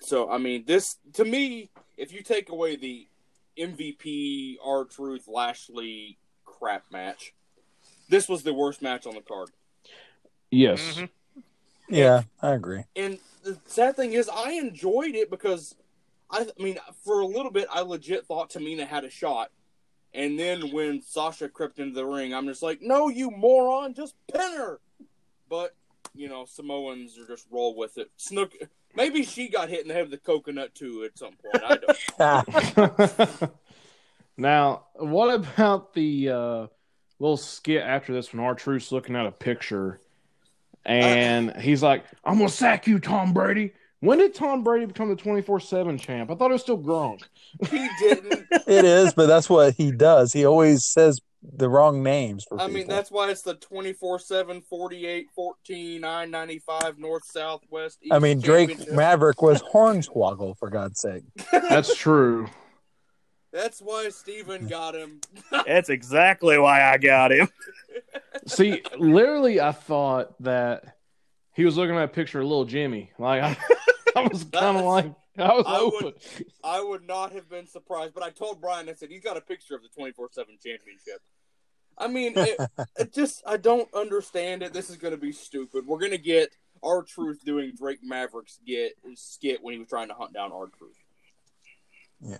So 0.00 0.30
I 0.30 0.38
mean, 0.38 0.64
this 0.66 0.96
to 1.14 1.24
me, 1.24 1.70
if 1.96 2.12
you 2.12 2.22
take 2.22 2.50
away 2.50 2.76
the 2.76 3.06
MVP 3.58 4.56
R 4.64 4.84
Truth 4.84 5.26
Lashley 5.26 6.18
crap 6.58 6.84
match. 6.90 7.34
This 8.08 8.28
was 8.28 8.42
the 8.42 8.54
worst 8.54 8.82
match 8.82 9.06
on 9.06 9.14
the 9.14 9.20
card. 9.20 9.50
Yes. 10.50 10.80
Mhm. 10.80 11.08
Yeah, 11.88 12.22
I 12.42 12.52
agree. 12.52 12.84
And 12.96 13.18
the 13.42 13.58
sad 13.66 13.96
thing 13.96 14.12
is, 14.12 14.28
I 14.28 14.52
enjoyed 14.52 15.14
it 15.14 15.30
because 15.30 15.74
I, 16.30 16.46
I 16.58 16.62
mean, 16.62 16.78
for 17.04 17.20
a 17.20 17.26
little 17.26 17.50
bit, 17.50 17.66
I 17.70 17.80
legit 17.80 18.26
thought 18.26 18.50
Tamina 18.50 18.86
had 18.86 19.04
a 19.04 19.10
shot. 19.10 19.50
And 20.14 20.38
then 20.38 20.72
when 20.72 21.02
Sasha 21.02 21.48
crept 21.48 21.78
into 21.78 21.94
the 21.94 22.04
ring, 22.04 22.34
I'm 22.34 22.46
just 22.46 22.62
like, 22.62 22.80
no, 22.80 23.08
you 23.08 23.30
moron, 23.30 23.94
just 23.94 24.14
pin 24.32 24.52
her. 24.56 24.80
But, 25.48 25.74
you 26.14 26.28
know, 26.28 26.44
Samoans 26.46 27.18
are 27.18 27.26
just 27.26 27.46
roll 27.50 27.76
with 27.76 27.98
it. 27.98 28.10
Snook, 28.16 28.52
maybe 28.94 29.22
she 29.22 29.48
got 29.48 29.68
hit 29.68 29.82
in 29.82 29.88
the 29.88 29.94
head 29.94 30.02
with 30.02 30.12
the 30.12 30.18
coconut 30.18 30.74
too 30.74 31.04
at 31.04 31.18
some 31.18 31.34
point. 31.42 31.64
I 31.64 31.76
don't. 31.76 33.50
Now, 34.40 34.84
what 34.94 35.34
about 35.34 35.94
the 35.94 36.30
uh, 36.30 36.66
little 37.18 37.36
skit 37.36 37.82
after 37.82 38.12
this 38.12 38.32
when 38.32 38.42
R 38.42 38.54
Truth's 38.54 38.92
looking 38.92 39.16
at 39.16 39.26
a 39.26 39.32
picture 39.32 40.00
uh. 40.86 40.90
and 40.90 41.56
he's 41.56 41.82
like, 41.82 42.04
I'm 42.24 42.38
gonna 42.38 42.48
sack 42.48 42.86
you, 42.86 42.98
Tom 42.98 43.32
Brady. 43.32 43.72
When 44.00 44.18
did 44.18 44.34
Tom 44.34 44.62
Brady 44.62 44.86
become 44.86 45.08
the 45.08 45.16
24 45.16 45.60
7 45.60 45.98
champ? 45.98 46.30
I 46.30 46.34
thought 46.34 46.50
it 46.50 46.54
was 46.54 46.62
still 46.62 46.78
Gronk. 46.78 47.22
He 47.70 47.88
didn't. 47.98 48.46
it 48.66 48.84
is, 48.84 49.12
but 49.12 49.26
that's 49.26 49.50
what 49.50 49.74
he 49.74 49.90
does. 49.90 50.32
He 50.32 50.44
always 50.44 50.84
says 50.84 51.20
the 51.42 51.68
wrong 51.68 52.02
names 52.02 52.44
for 52.44 52.60
I 52.60 52.66
people. 52.66 52.74
mean, 52.74 52.88
that's 52.88 53.10
why 53.10 53.30
it's 53.30 53.42
the 53.42 53.54
24 53.54 54.18
7, 54.20 54.60
48, 54.60 55.26
14, 55.34 56.00
9, 56.00 56.30
95, 56.30 56.98
North, 56.98 57.24
South, 57.24 57.62
West, 57.70 57.98
East. 58.02 58.12
I 58.12 58.18
mean, 58.18 58.40
Drake. 58.40 58.90
Maverick 58.92 59.42
was 59.42 59.62
Hornswoggle 59.62 60.56
for 60.58 60.70
God's 60.70 61.00
sake. 61.00 61.24
That's 61.52 61.96
true. 61.96 62.48
That's 63.52 63.80
why 63.80 64.08
Steven 64.10 64.66
got 64.66 64.94
him. 64.94 65.20
That's 65.66 65.88
exactly 65.88 66.58
why 66.58 66.82
I 66.82 66.98
got 66.98 67.32
him. 67.32 67.48
See, 68.46 68.82
literally, 68.96 69.60
I 69.60 69.72
thought 69.72 70.40
that 70.42 70.96
he 71.54 71.64
was 71.64 71.76
looking 71.76 71.96
at 71.96 72.04
a 72.04 72.08
picture 72.08 72.40
of 72.40 72.46
little 72.46 72.64
Jimmy. 72.64 73.10
Like, 73.18 73.42
I, 73.42 73.56
I 74.16 74.28
was 74.28 74.44
kind 74.44 74.76
of 74.76 74.84
like, 74.84 75.12
I 75.38 75.54
was 75.54 75.64
I 75.66 75.76
hoping. 75.76 76.04
would, 76.04 76.14
I 76.62 76.82
would 76.82 77.06
not 77.06 77.32
have 77.32 77.48
been 77.48 77.66
surprised, 77.66 78.14
but 78.14 78.22
I 78.22 78.30
told 78.30 78.60
Brian, 78.60 78.88
I 78.88 78.94
said, 78.94 79.10
he's 79.10 79.22
got 79.22 79.36
a 79.36 79.40
picture 79.40 79.74
of 79.74 79.82
the 79.82 79.88
24 79.88 80.28
7 80.32 80.54
championship. 80.62 81.20
I 81.96 82.06
mean, 82.06 82.34
it, 82.36 82.60
it 82.96 83.12
just, 83.12 83.42
I 83.46 83.56
don't 83.56 83.92
understand 83.92 84.62
it. 84.62 84.72
This 84.72 84.88
is 84.88 84.96
going 84.96 85.14
to 85.14 85.20
be 85.20 85.32
stupid. 85.32 85.86
We're 85.86 85.98
going 85.98 86.12
to 86.12 86.18
get 86.18 86.50
our 86.82 87.02
Truth 87.02 87.44
doing 87.44 87.72
Drake 87.76 87.98
Maverick's 88.04 88.60
get, 88.64 88.92
skit 89.16 89.62
when 89.62 89.72
he 89.72 89.78
was 89.80 89.88
trying 89.88 90.08
to 90.08 90.14
hunt 90.14 90.32
down 90.32 90.52
our 90.52 90.66
Truth. 90.66 90.96
Yeah. 92.20 92.38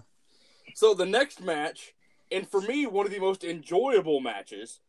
So 0.75 0.94
the 0.94 1.06
next 1.06 1.42
match, 1.42 1.94
and 2.30 2.48
for 2.48 2.60
me, 2.60 2.87
one 2.87 3.06
of 3.06 3.12
the 3.12 3.18
most 3.18 3.44
enjoyable 3.44 4.20
matches, 4.20 4.80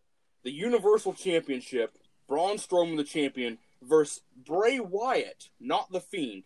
the 0.44 0.52
Universal 0.52 1.14
Championship, 1.14 1.98
Braun 2.28 2.58
Strowman 2.58 2.98
the 2.98 3.04
champion 3.04 3.58
versus 3.82 4.22
Bray 4.46 4.80
Wyatt, 4.80 5.50
not 5.60 5.92
the 5.92 6.02
Fiend. 6.02 6.44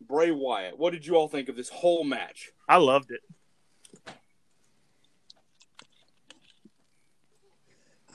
Bray 0.00 0.30
Wyatt. 0.30 0.78
What 0.78 0.92
did 0.92 1.06
you 1.06 1.16
all 1.16 1.28
think 1.28 1.48
of 1.48 1.56
this 1.56 1.68
whole 1.68 2.04
match? 2.04 2.52
I 2.68 2.76
loved 2.76 3.10
it. 3.10 3.20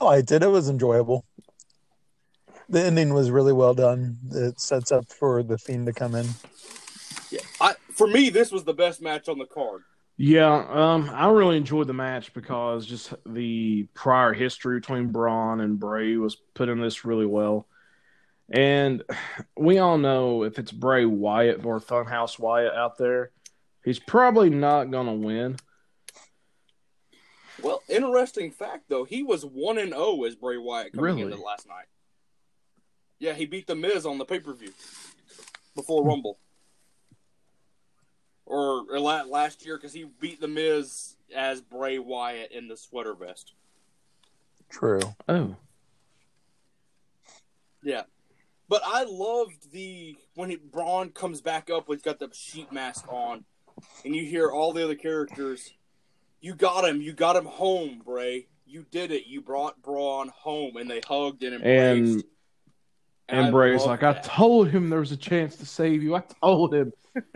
Oh, 0.00 0.06
I 0.08 0.16
liked 0.16 0.32
it. 0.32 0.42
It 0.42 0.48
was 0.48 0.68
enjoyable. 0.68 1.24
The 2.68 2.82
ending 2.82 3.12
was 3.12 3.30
really 3.30 3.52
well 3.52 3.74
done. 3.74 4.18
It 4.32 4.60
sets 4.60 4.90
up 4.90 5.06
for 5.12 5.42
the 5.42 5.58
fiend 5.58 5.86
to 5.86 5.92
come 5.92 6.14
in. 6.14 6.26
Yeah, 7.30 7.40
I 7.60 7.74
for 7.92 8.06
me 8.06 8.30
this 8.30 8.50
was 8.50 8.64
the 8.64 8.72
best 8.72 9.02
match 9.02 9.28
on 9.28 9.38
the 9.38 9.46
card. 9.46 9.82
Yeah, 10.16 10.64
um, 10.70 11.10
I 11.12 11.28
really 11.30 11.56
enjoyed 11.56 11.88
the 11.88 11.92
match 11.92 12.32
because 12.34 12.86
just 12.86 13.12
the 13.26 13.88
prior 13.94 14.32
history 14.32 14.78
between 14.78 15.08
Braun 15.08 15.60
and 15.60 15.78
Bray 15.78 16.16
was 16.16 16.36
put 16.54 16.68
in 16.68 16.80
this 16.80 17.04
really 17.04 17.26
well. 17.26 17.66
And 18.48 19.02
we 19.56 19.78
all 19.78 19.98
know 19.98 20.44
if 20.44 20.58
it's 20.58 20.70
Bray 20.70 21.04
Wyatt 21.04 21.64
or 21.64 21.80
Funhouse 21.80 22.38
Wyatt 22.38 22.74
out 22.74 22.96
there, 22.96 23.32
he's 23.84 23.98
probably 23.98 24.50
not 24.50 24.90
going 24.90 25.06
to 25.06 25.26
win. 25.26 25.56
Well, 27.62 27.82
interesting 27.88 28.50
fact 28.50 28.84
though, 28.88 29.04
he 29.04 29.22
was 29.22 29.44
one 29.44 29.78
and 29.78 29.92
zero 29.92 30.22
as 30.24 30.36
Bray 30.36 30.58
Wyatt 30.58 30.92
coming 30.92 31.04
Really? 31.16 31.22
into 31.22 31.42
last 31.42 31.66
night. 31.66 31.86
Yeah, 33.18 33.32
he 33.32 33.46
beat 33.46 33.66
the 33.66 33.74
Miz 33.74 34.06
on 34.06 34.18
the 34.18 34.24
pay 34.24 34.38
per 34.38 34.52
view 34.52 34.72
before 35.74 36.04
Rumble, 36.04 36.38
or, 38.46 38.84
or 38.90 39.00
last 39.00 39.64
year 39.64 39.76
because 39.76 39.92
he 39.92 40.04
beat 40.20 40.40
the 40.40 40.48
Miz 40.48 41.16
as 41.34 41.60
Bray 41.60 41.98
Wyatt 41.98 42.52
in 42.52 42.68
the 42.68 42.76
sweater 42.76 43.14
vest. 43.14 43.52
True. 44.70 45.00
Oh, 45.28 45.56
Yeah. 47.82 48.02
But 48.66 48.82
I 48.84 49.04
loved 49.04 49.70
the 49.72 50.16
when 50.34 50.50
he, 50.50 50.56
Braun 50.56 51.10
comes 51.10 51.42
back 51.42 51.68
up 51.70 51.86
with 51.86 52.02
got 52.02 52.18
the 52.18 52.30
sheet 52.32 52.72
mask 52.72 53.04
on, 53.12 53.44
and 54.04 54.16
you 54.16 54.24
hear 54.24 54.50
all 54.50 54.72
the 54.72 54.82
other 54.82 54.94
characters. 54.94 55.74
You 56.40 56.54
got 56.54 56.84
him. 56.88 57.00
You 57.02 57.12
got 57.12 57.36
him 57.36 57.44
home, 57.44 58.00
Bray. 58.04 58.46
You 58.66 58.86
did 58.90 59.12
it. 59.12 59.26
You 59.26 59.42
brought 59.42 59.82
Braun 59.82 60.28
home, 60.34 60.76
and 60.78 60.90
they 60.90 61.00
hugged 61.06 61.42
and 61.44 61.54
embraced. 61.56 62.14
And- 62.14 62.24
I 63.26 63.36
and 63.38 63.52
Bray's 63.52 63.80
love 63.80 63.88
like, 63.88 64.02
I 64.02 64.20
told 64.20 64.68
him 64.68 64.90
there 64.90 65.00
was 65.00 65.10
a 65.12 65.16
chance 65.16 65.56
to 65.56 65.64
save 65.64 66.02
you. 66.02 66.14
I 66.14 66.22
told 66.42 66.74
him. 66.74 66.92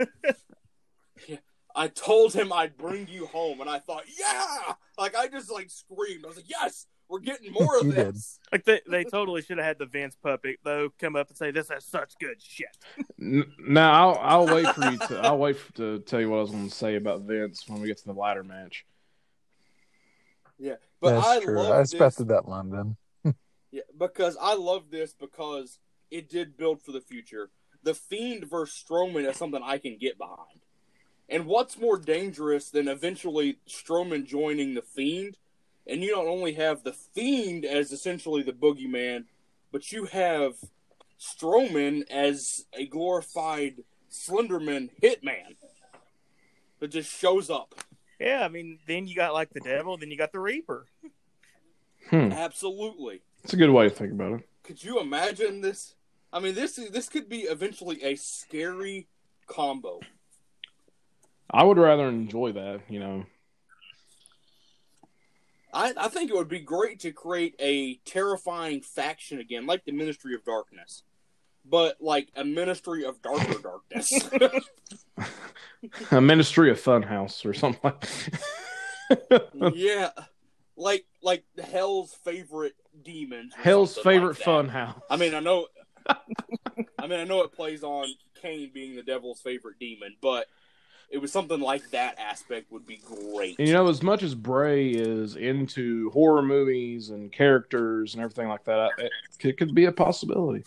I 1.75 1.87
told 1.87 2.33
him 2.33 2.51
I'd 2.51 2.77
bring 2.77 3.07
you 3.07 3.27
home, 3.27 3.61
and 3.61 3.69
I 3.69 3.79
thought, 3.79 4.03
yeah, 4.19 4.73
like 4.97 5.15
I 5.15 5.27
just 5.27 5.51
like 5.51 5.69
screamed. 5.69 6.25
I 6.25 6.27
was 6.27 6.37
like, 6.37 6.49
yes, 6.49 6.87
we're 7.07 7.19
getting 7.19 7.51
more 7.53 7.77
of 7.79 7.85
You 7.85 7.91
did. 7.93 8.15
this. 8.15 8.39
Like 8.51 8.65
they, 8.65 8.81
they 8.89 9.03
totally 9.03 9.41
should 9.41 9.57
have 9.57 9.65
had 9.65 9.79
the 9.79 9.85
Vince 9.85 10.15
puppet 10.21 10.57
though 10.63 10.89
come 10.99 11.15
up 11.15 11.29
and 11.29 11.37
say 11.37 11.51
this 11.51 11.69
has 11.69 11.85
such 11.85 12.13
good 12.19 12.41
shit. 12.41 12.75
Now 13.17 13.91
I'll, 14.11 14.19
I'll 14.47 14.55
wait 14.55 14.67
for 14.75 14.89
you 14.89 14.97
to. 14.97 15.19
I'll 15.19 15.37
wait 15.37 15.57
for, 15.57 15.71
to 15.73 15.99
tell 15.99 16.19
you 16.19 16.29
what 16.29 16.37
I 16.37 16.41
was 16.41 16.51
going 16.51 16.69
to 16.69 16.75
say 16.75 16.95
about 16.95 17.21
Vince 17.21 17.63
when 17.67 17.81
we 17.81 17.87
get 17.87 17.97
to 17.99 18.05
the 18.05 18.13
ladder 18.13 18.43
match. 18.43 18.85
Yeah, 20.57 20.75
but 20.99 21.15
That's 21.15 21.27
I 21.27 21.39
true. 21.41 21.55
love 21.55 21.71
I 21.71 21.79
this. 21.79 21.93
expected 21.93 22.27
that 22.29 22.47
line 22.47 22.69
then. 22.69 22.95
Yeah, 23.71 23.83
because 23.99 24.35
I 24.41 24.55
love 24.55 24.89
this 24.89 25.13
because 25.13 25.77
it 26.09 26.27
did 26.27 26.57
build 26.57 26.81
for 26.81 26.91
the 26.91 27.01
future. 27.01 27.51
The 27.83 27.93
Fiend 27.93 28.45
versus 28.49 28.83
Strowman 28.83 29.29
is 29.29 29.37
something 29.37 29.61
I 29.63 29.77
can 29.77 29.97
get 29.99 30.17
behind. 30.17 30.59
And 31.29 31.45
what's 31.45 31.79
more 31.79 31.97
dangerous 31.97 32.69
than 32.69 32.87
eventually 32.87 33.59
Strowman 33.67 34.25
joining 34.25 34.73
the 34.73 34.81
Fiend? 34.81 35.37
And 35.85 36.03
you 36.03 36.15
not 36.15 36.25
only 36.25 36.53
have 36.53 36.83
the 36.83 36.93
Fiend 36.93 37.65
as 37.65 37.91
essentially 37.91 38.41
the 38.41 38.51
boogeyman, 38.51 39.25
but 39.71 39.91
you 39.91 40.05
have 40.05 40.55
Strowman 41.19 42.09
as 42.09 42.65
a 42.73 42.85
glorified 42.87 43.83
Slenderman 44.11 44.89
hitman 45.01 45.55
that 46.79 46.89
just 46.91 47.11
shows 47.15 47.49
up. 47.49 47.75
Yeah, 48.19 48.43
I 48.43 48.49
mean, 48.49 48.79
then 48.87 49.07
you 49.07 49.15
got 49.15 49.33
like 49.33 49.51
the 49.51 49.59
devil, 49.59 49.97
then 49.97 50.09
you 50.11 50.17
got 50.17 50.31
the 50.31 50.39
Reaper. 50.39 50.87
Hmm. 52.09 52.31
Absolutely. 52.31 53.21
It's 53.43 53.53
a 53.53 53.57
good 53.57 53.69
way 53.69 53.87
to 53.87 53.89
think 53.93 54.11
about 54.13 54.39
it. 54.39 54.49
Could 54.63 54.83
you 54.83 54.99
imagine 54.99 55.61
this? 55.61 55.95
I 56.33 56.39
mean, 56.39 56.55
this 56.55 56.77
is 56.77 56.91
this 56.91 57.07
could 57.07 57.29
be 57.29 57.41
eventually 57.41 58.03
a 58.03 58.15
scary 58.15 59.07
combo. 59.47 59.99
I 61.51 61.63
would 61.63 61.77
rather 61.77 62.07
enjoy 62.07 62.51
that, 62.53 62.81
you 62.89 62.99
know. 62.99 63.25
I, 65.73 65.93
I 65.97 66.07
think 66.07 66.29
it 66.29 66.35
would 66.35 66.49
be 66.49 66.59
great 66.59 66.99
to 67.01 67.11
create 67.11 67.55
a 67.59 67.95
terrifying 68.05 68.81
faction 68.81 69.39
again, 69.39 69.65
like 69.65 69.85
the 69.85 69.91
Ministry 69.91 70.33
of 70.33 70.43
Darkness, 70.43 71.03
but 71.63 71.97
like 71.99 72.29
a 72.35 72.43
Ministry 72.43 73.05
of 73.05 73.21
Darker 73.21 73.59
Darkness. 73.91 74.29
A 76.11 76.21
Ministry 76.21 76.71
of 76.71 76.81
Funhouse 76.81 77.45
or 77.45 77.53
something 77.53 77.81
like 77.83 78.07
yeah, 79.73 80.09
like 80.75 81.05
like 81.21 81.43
Hell's 81.63 82.13
favorite 82.23 82.75
demons. 83.03 83.53
Hell's 83.55 83.97
favorite 83.97 84.39
like. 84.39 84.69
Funhouse. 84.69 85.01
I 85.09 85.17
mean, 85.17 85.33
I 85.33 85.39
know. 85.39 85.67
I 86.07 87.07
mean, 87.07 87.19
I 87.19 87.23
know 87.23 87.43
it 87.43 87.53
plays 87.53 87.83
on 87.83 88.07
Kane 88.41 88.71
being 88.73 88.95
the 88.95 89.03
devil's 89.03 89.41
favorite 89.41 89.79
demon, 89.79 90.15
but 90.21 90.47
it 91.09 91.17
was 91.17 91.31
something 91.31 91.59
like 91.59 91.89
that 91.91 92.19
aspect 92.19 92.71
would 92.71 92.85
be 92.85 93.01
great. 93.05 93.57
And, 93.59 93.67
you 93.67 93.73
know, 93.73 93.87
as 93.87 94.03
much 94.03 94.23
as 94.23 94.35
Bray 94.35 94.89
is 94.89 95.35
into 95.35 96.09
horror 96.11 96.43
movies 96.43 97.09
and 97.09 97.31
characters 97.31 98.13
and 98.13 98.23
everything 98.23 98.47
like 98.47 98.63
that, 98.65 98.91
it, 98.97 99.11
it 99.39 99.57
could 99.57 99.73
be 99.73 99.85
a 99.85 99.91
possibility. 99.91 100.63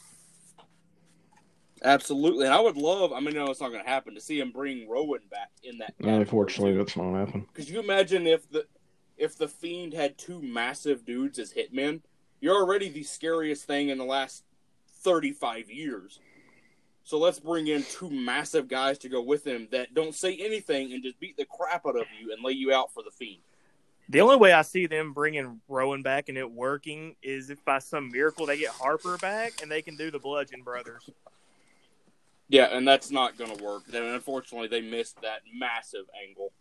Absolutely, 1.84 2.46
and 2.46 2.54
I 2.54 2.60
would 2.60 2.76
love. 2.76 3.12
I 3.12 3.20
mean, 3.20 3.34
no, 3.34 3.46
it's 3.46 3.60
not 3.60 3.70
going 3.70 3.82
to 3.82 3.90
happen 3.90 4.14
to 4.14 4.20
see 4.20 4.38
him 4.38 4.52
bring 4.52 4.88
Rowan 4.88 5.20
back 5.30 5.50
in 5.64 5.78
that. 5.78 5.94
Unfortunately, 5.98 6.76
that's 6.76 6.96
not 6.96 7.14
happening. 7.14 7.48
Because 7.52 7.68
you 7.68 7.80
imagine 7.80 8.26
if 8.26 8.48
the 8.50 8.66
if 9.16 9.36
the 9.36 9.48
fiend 9.48 9.92
had 9.92 10.16
two 10.16 10.40
massive 10.40 11.04
dudes 11.04 11.38
as 11.38 11.52
hitmen? 11.52 12.02
You're 12.40 12.56
already 12.56 12.88
the 12.88 13.02
scariest 13.02 13.64
thing 13.66 13.88
in 13.88 13.98
the 13.98 14.04
last 14.04 14.44
thirty 15.02 15.32
five 15.32 15.70
years. 15.70 16.20
So 17.04 17.18
let's 17.18 17.40
bring 17.40 17.66
in 17.66 17.82
two 17.82 18.10
massive 18.10 18.68
guys 18.68 18.98
to 18.98 19.08
go 19.08 19.22
with 19.22 19.46
him 19.46 19.68
that 19.72 19.92
don't 19.94 20.14
say 20.14 20.36
anything 20.36 20.92
and 20.92 21.02
just 21.02 21.18
beat 21.18 21.36
the 21.36 21.44
crap 21.44 21.86
out 21.86 21.96
of 21.96 22.06
you 22.20 22.32
and 22.32 22.42
lay 22.44 22.52
you 22.52 22.72
out 22.72 22.92
for 22.92 23.02
the 23.02 23.10
fiend. 23.10 23.42
The 24.08 24.20
only 24.20 24.36
way 24.36 24.52
I 24.52 24.62
see 24.62 24.86
them 24.86 25.12
bringing 25.12 25.60
Rowan 25.68 26.02
back 26.02 26.28
and 26.28 26.36
it 26.36 26.50
working 26.50 27.16
is 27.22 27.50
if 27.50 27.64
by 27.64 27.78
some 27.78 28.10
miracle 28.10 28.46
they 28.46 28.58
get 28.58 28.70
Harper 28.70 29.16
back 29.18 29.62
and 29.62 29.70
they 29.70 29.82
can 29.82 29.96
do 29.96 30.10
the 30.10 30.18
Bludgeon 30.18 30.62
Brothers. 30.62 31.08
Yeah, 32.48 32.66
and 32.66 32.86
that's 32.86 33.10
not 33.10 33.38
going 33.38 33.56
to 33.56 33.64
work. 33.64 33.84
And 33.86 34.04
unfortunately, 34.04 34.68
they 34.68 34.82
missed 34.82 35.20
that 35.22 35.40
massive 35.54 36.04
angle. 36.26 36.52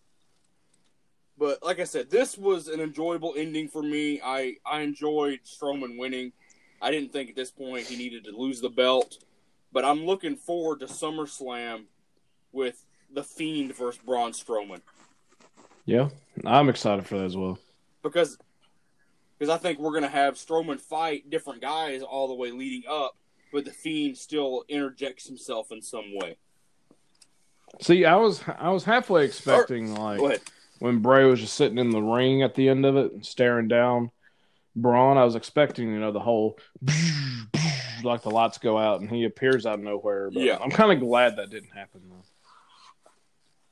But 1.37 1.61
like 1.63 1.79
I 1.79 1.83
said, 1.83 2.09
this 2.09 2.37
was 2.37 2.67
an 2.67 2.79
enjoyable 2.79 3.33
ending 3.35 3.67
for 3.67 3.81
me. 3.83 4.21
I 4.23 4.55
I 4.65 4.81
enjoyed 4.81 5.39
Strowman 5.43 5.97
winning. 5.97 6.31
I 6.81 6.91
didn't 6.91 7.11
think 7.11 7.29
at 7.29 7.35
this 7.35 7.51
point 7.51 7.87
he 7.87 7.97
needed 7.97 8.23
to 8.25 8.31
lose 8.31 8.61
the 8.61 8.69
belt, 8.69 9.17
but 9.71 9.85
I'm 9.85 10.05
looking 10.05 10.35
forward 10.35 10.79
to 10.81 10.85
SummerSlam 10.87 11.83
with 12.51 12.83
the 13.13 13.23
Fiend 13.23 13.75
versus 13.75 14.01
Braun 14.05 14.31
Strowman 14.31 14.81
Yeah, 15.85 16.09
I'm 16.45 16.69
excited 16.69 17.05
for 17.05 17.17
that 17.17 17.25
as 17.25 17.37
well. 17.37 17.57
because 18.03 18.37
because 19.37 19.53
I 19.53 19.57
think 19.57 19.79
we're 19.79 19.93
gonna 19.93 20.07
have 20.07 20.35
Strowman 20.35 20.79
fight 20.79 21.29
different 21.29 21.61
guys 21.61 22.01
all 22.03 22.27
the 22.27 22.35
way 22.35 22.51
leading 22.51 22.83
up, 22.89 23.15
but 23.51 23.65
the 23.65 23.71
Fiend 23.71 24.17
still 24.17 24.63
interjects 24.69 25.27
himself 25.27 25.71
in 25.71 25.81
some 25.81 26.15
way. 26.15 26.37
See, 27.81 28.05
I 28.05 28.15
was 28.17 28.43
I 28.59 28.69
was 28.69 28.83
halfway 28.83 29.25
expecting 29.25 29.95
like 29.95 30.41
when 30.79 30.99
Bray 30.99 31.25
was 31.25 31.39
just 31.39 31.55
sitting 31.55 31.77
in 31.77 31.89
the 31.89 32.01
ring 32.01 32.43
at 32.43 32.55
the 32.55 32.69
end 32.69 32.85
of 32.85 32.95
it 32.97 33.11
and 33.13 33.25
staring 33.25 33.67
down 33.67 34.11
Braun, 34.75 35.17
I 35.17 35.25
was 35.25 35.35
expecting, 35.35 35.89
you 35.91 35.99
know, 35.99 36.11
the 36.11 36.19
whole 36.19 36.57
like 38.03 38.21
the 38.21 38.29
lights 38.31 38.57
go 38.57 38.77
out 38.77 39.01
and 39.01 39.09
he 39.09 39.23
appears 39.25 39.65
out 39.65 39.75
of 39.75 39.83
nowhere. 39.83 40.29
But 40.31 40.43
Yeah. 40.43 40.57
I'm 40.61 40.69
kind 40.71 40.91
of 40.91 40.99
glad 40.99 41.37
that 41.37 41.49
didn't 41.49 41.71
happen 41.71 42.01
though. 42.09 42.23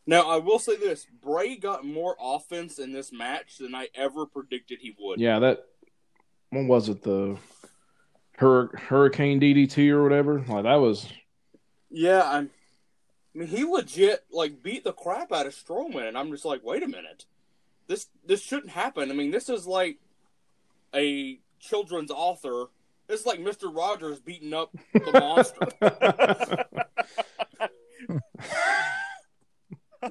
Now 0.06 0.30
I 0.30 0.38
will 0.38 0.60
say 0.60 0.76
this: 0.76 1.06
Bray 1.22 1.56
got 1.56 1.86
more 1.86 2.16
offense 2.20 2.80
in 2.80 2.92
this 2.92 3.12
match 3.12 3.58
than 3.60 3.76
I 3.76 3.90
ever 3.94 4.26
predicted 4.26 4.80
he 4.82 4.96
would. 5.00 5.20
Yeah, 5.20 5.40
that 5.40 5.66
what 6.50 6.66
was 6.66 6.90
it 6.90 7.04
the 7.04 7.38
Hur- 8.38 8.76
Hurricane 8.76 9.40
DDT 9.40 9.90
or 9.92 10.02
whatever? 10.02 10.44
Like 10.48 10.64
that 10.64 10.76
was 10.76 11.08
Yeah, 11.92 12.24
I'm. 12.24 12.50
I 13.36 13.38
mean, 13.38 13.48
he 13.48 13.64
legit 13.64 14.26
like 14.32 14.64
beat 14.64 14.84
the 14.84 14.94
crap 14.94 15.32
out 15.32 15.46
of 15.46 15.54
Strowman, 15.54 16.08
and 16.08 16.18
I'm 16.18 16.32
just 16.32 16.46
like, 16.46 16.64
wait 16.64 16.82
a 16.82 16.88
minute, 16.88 17.26
this 17.88 18.08
this 18.26 18.42
shouldn't 18.42 18.72
happen. 18.72 19.12
I 19.12 19.14
mean, 19.14 19.30
this 19.30 19.48
is 19.50 19.68
like 19.68 19.98
a 20.96 21.40
children's 21.60 22.10
author. 22.10 22.66
This 23.10 23.22
is 23.22 23.26
like 23.26 23.40
Mister 23.40 23.70
Rogers 23.70 24.20
beating 24.20 24.54
up 24.54 24.72
the 24.94 25.12
monster. 25.12 25.68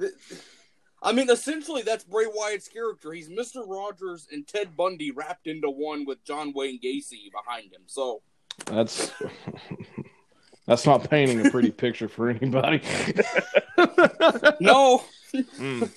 I 1.01 1.13
mean, 1.13 1.29
essentially, 1.29 1.81
that's 1.81 2.03
Bray 2.03 2.25
Wyatt's 2.27 2.67
character. 2.67 3.13
He's 3.13 3.29
Mister 3.29 3.63
Rogers 3.63 4.27
and 4.31 4.45
Ted 4.45 4.75
Bundy 4.75 5.11
wrapped 5.11 5.47
into 5.47 5.69
one 5.69 6.05
with 6.05 6.23
John 6.25 6.51
Wayne 6.53 6.79
Gacy 6.81 7.31
behind 7.31 7.71
him. 7.71 7.83
So 7.87 8.21
that's 8.65 9.11
that's 10.67 10.85
not 10.85 11.09
painting 11.09 11.45
a 11.45 11.49
pretty 11.49 11.71
picture 11.71 12.09
for 12.09 12.29
anybody. 12.29 12.81
no, 14.59 15.03
Mm. 15.33 15.89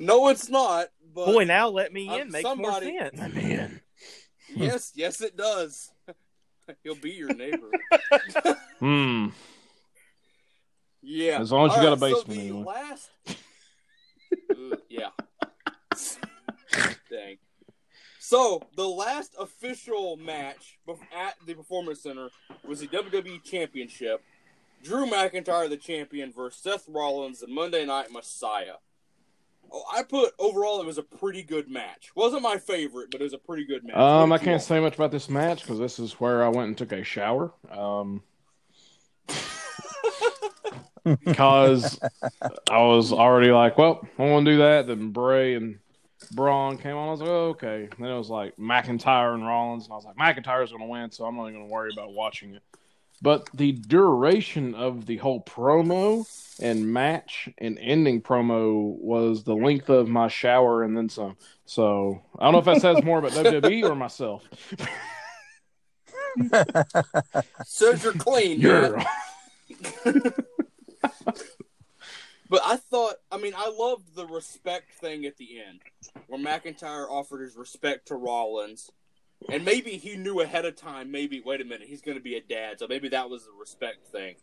no, 0.00 0.28
it's 0.28 0.48
not. 0.50 0.88
But 1.14 1.26
Boy, 1.26 1.44
now 1.44 1.68
let 1.68 1.92
me 1.92 2.06
in 2.08 2.28
Uh, 2.28 2.30
makes 2.30 2.42
somebody- 2.42 2.92
more 2.92 3.10
sense. 3.14 3.34
Man. 3.34 3.80
Yes, 4.54 4.92
yes, 4.96 5.20
it 5.20 5.36
does. 5.36 5.92
He'll 6.84 6.94
be 6.94 7.10
your 7.10 7.34
neighbor. 7.34 7.70
Hmm. 8.80 9.28
Yeah. 11.02 11.38
As 11.38 11.52
long 11.52 11.68
as 11.68 11.76
you 11.76 11.82
got 11.82 11.92
a 11.92 11.98
so 11.98 12.06
basement 12.06 12.40
the 12.40 12.48
anyway. 12.48 12.64
last. 12.64 13.10
Ugh, 14.50 14.78
yeah. 14.88 15.08
Dang. 17.10 17.36
So 18.18 18.62
the 18.76 18.88
last 18.88 19.34
official 19.38 20.16
match 20.16 20.78
bef- 20.88 21.00
at 21.14 21.34
the 21.46 21.52
Performance 21.52 22.02
Center 22.02 22.30
was 22.66 22.80
the 22.80 22.86
WWE 22.88 23.42
Championship. 23.44 24.22
Drew 24.82 25.04
McIntyre, 25.04 25.68
the 25.68 25.76
champion, 25.76 26.32
versus 26.32 26.62
Seth 26.62 26.88
Rollins, 26.88 27.40
the 27.40 27.48
Monday 27.48 27.84
Night 27.84 28.10
Messiah. 28.10 28.76
Oh, 29.72 29.84
I 29.94 30.02
put 30.02 30.32
overall 30.38 30.80
it 30.80 30.86
was 30.86 30.98
a 30.98 31.02
pretty 31.02 31.42
good 31.42 31.68
match. 31.70 32.10
Wasn't 32.16 32.42
my 32.42 32.56
favorite, 32.58 33.10
but 33.10 33.20
it 33.20 33.24
was 33.24 33.32
a 33.34 33.38
pretty 33.38 33.64
good 33.64 33.84
match. 33.84 33.96
Um, 33.96 34.02
I 34.02 34.24
What 34.26 34.38
did 34.38 34.42
you 34.42 34.44
can't 34.52 34.60
all- 34.62 34.66
say 34.66 34.80
much 34.80 34.94
about 34.96 35.12
this 35.12 35.28
match 35.28 35.60
because 35.62 35.78
this 35.78 35.98
is 35.98 36.14
where 36.14 36.42
I 36.44 36.48
went 36.48 36.68
and 36.68 36.76
took 36.78 36.92
a 36.92 37.04
shower. 37.04 37.52
Um, 37.70 38.22
because 41.24 41.98
I 42.70 42.78
was 42.82 43.12
already 43.12 43.50
like, 43.52 43.78
well, 43.78 44.06
I 44.18 44.24
want 44.24 44.44
to 44.46 44.52
do 44.52 44.58
that. 44.58 44.86
Then 44.86 45.10
Bray 45.10 45.54
and 45.54 45.78
Braun 46.32 46.76
came 46.78 46.96
on. 46.96 47.08
I 47.08 47.10
was 47.12 47.20
like, 47.20 47.30
oh, 47.30 47.48
okay. 47.50 47.88
Then 47.98 48.08
it 48.10 48.16
was 48.18 48.28
like 48.28 48.56
McIntyre 48.56 49.34
and 49.34 49.46
Rollins, 49.46 49.84
and 49.84 49.92
I 49.92 49.96
was 49.96 50.04
like, 50.04 50.16
McIntyre's 50.16 50.70
going 50.70 50.82
to 50.82 50.88
win, 50.88 51.10
so 51.10 51.24
I'm 51.24 51.36
not 51.36 51.44
even 51.48 51.54
going 51.60 51.68
to 51.68 51.72
worry 51.72 51.90
about 51.92 52.12
watching 52.12 52.54
it. 52.54 52.62
But 53.22 53.48
the 53.52 53.72
duration 53.72 54.74
of 54.74 55.06
the 55.06 55.18
whole 55.18 55.42
promo 55.42 56.26
and 56.60 56.92
match 56.92 57.48
and 57.58 57.78
ending 57.78 58.22
promo 58.22 58.98
was 58.98 59.44
the 59.44 59.54
length 59.54 59.90
of 59.90 60.08
my 60.08 60.28
shower 60.28 60.82
and 60.82 60.96
then 60.96 61.08
some. 61.08 61.36
So 61.66 62.22
I 62.38 62.44
don't 62.44 62.52
know 62.52 62.58
if 62.60 62.64
that 62.64 62.80
says 62.80 63.04
more 63.04 63.18
about 63.18 63.32
WWE 63.32 63.90
or 63.90 63.94
myself. 63.94 64.48
Says 67.66 68.04
you're 68.04 68.12
clean. 68.12 68.62
Man. 68.62 69.04
But 72.50 72.62
I 72.64 72.76
thought, 72.76 73.14
I 73.30 73.38
mean, 73.38 73.52
I 73.56 73.70
loved 73.70 74.16
the 74.16 74.26
respect 74.26 74.92
thing 74.94 75.24
at 75.24 75.36
the 75.36 75.60
end, 75.60 75.82
where 76.26 76.40
McIntyre 76.40 77.08
offered 77.08 77.42
his 77.42 77.54
respect 77.56 78.08
to 78.08 78.16
Rollins, 78.16 78.90
and 79.48 79.64
maybe 79.64 79.92
he 79.92 80.16
knew 80.16 80.40
ahead 80.40 80.64
of 80.64 80.76
time. 80.76 81.10
Maybe 81.10 81.40
wait 81.40 81.60
a 81.60 81.64
minute, 81.64 81.88
he's 81.88 82.02
going 82.02 82.16
to 82.16 82.22
be 82.22 82.36
a 82.36 82.40
dad, 82.40 82.78
so 82.78 82.86
maybe 82.88 83.08
that 83.08 83.30
was 83.30 83.44
the 83.44 83.52
respect 83.58 84.06
thing. 84.06 84.36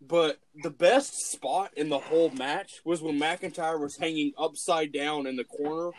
But 0.00 0.38
the 0.62 0.70
best 0.70 1.32
spot 1.32 1.72
in 1.76 1.88
the 1.88 1.98
whole 1.98 2.30
match 2.30 2.80
was 2.84 3.02
when 3.02 3.18
McIntyre 3.18 3.80
was 3.80 3.96
hanging 3.96 4.32
upside 4.38 4.92
down 4.92 5.26
in 5.26 5.36
the 5.36 5.44
corner, 5.44 5.90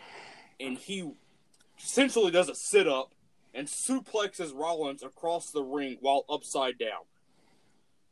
and 0.58 0.78
he 0.78 1.10
essentially 1.78 2.30
does 2.30 2.48
a 2.48 2.54
sit 2.54 2.88
up 2.88 3.12
and 3.54 3.66
suplexes 3.66 4.54
Rollins 4.54 5.02
across 5.02 5.50
the 5.50 5.62
ring 5.62 5.98
while 6.00 6.24
upside 6.30 6.78
down. 6.78 7.04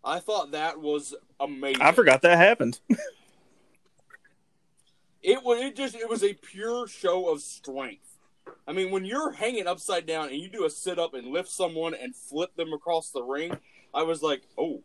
I 0.04 0.20
thought 0.20 0.52
that 0.52 0.80
was 0.80 1.14
amazing. 1.40 1.82
I 1.82 1.92
forgot 1.92 2.22
that 2.22 2.38
happened. 2.38 2.80
It 5.26 5.42
was 5.42 5.60
it 5.60 5.74
just 5.74 5.96
it 5.96 6.08
was 6.08 6.22
a 6.22 6.34
pure 6.34 6.86
show 6.86 7.28
of 7.28 7.40
strength. 7.40 8.05
I 8.66 8.72
mean, 8.72 8.90
when 8.90 9.04
you're 9.04 9.32
hanging 9.32 9.66
upside 9.66 10.06
down 10.06 10.28
and 10.28 10.37
you 10.37 10.48
do 10.48 10.64
a 10.64 10.70
sit 10.70 10.98
up 10.98 11.14
and 11.14 11.28
lift 11.28 11.48
someone 11.48 11.94
and 11.94 12.14
flip 12.14 12.56
them 12.56 12.72
across 12.72 13.11
the 13.11 13.22
ring, 13.22 13.56
I 13.94 14.02
was 14.02 14.22
like, 14.22 14.42
oh. 14.59 14.82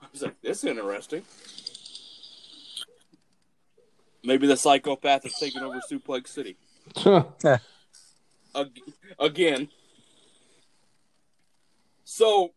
I 0.00 0.06
was 0.12 0.22
like, 0.22 0.40
this 0.42 0.58
is 0.58 0.70
interesting. 0.70 1.22
Maybe 4.22 4.46
the 4.46 4.56
psychopath 4.56 5.24
is 5.24 5.34
taking 5.38 5.62
over 5.62 5.80
Suplex 5.80 6.28
City 6.28 6.56
Ag- 8.56 8.82
again. 9.18 9.68
So 12.04 12.52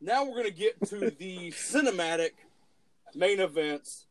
now 0.00 0.24
we're 0.24 0.36
gonna 0.36 0.50
get 0.50 0.80
to 0.88 1.10
the 1.10 1.50
cinematic 1.50 2.30
main 3.14 3.40
events. 3.40 4.06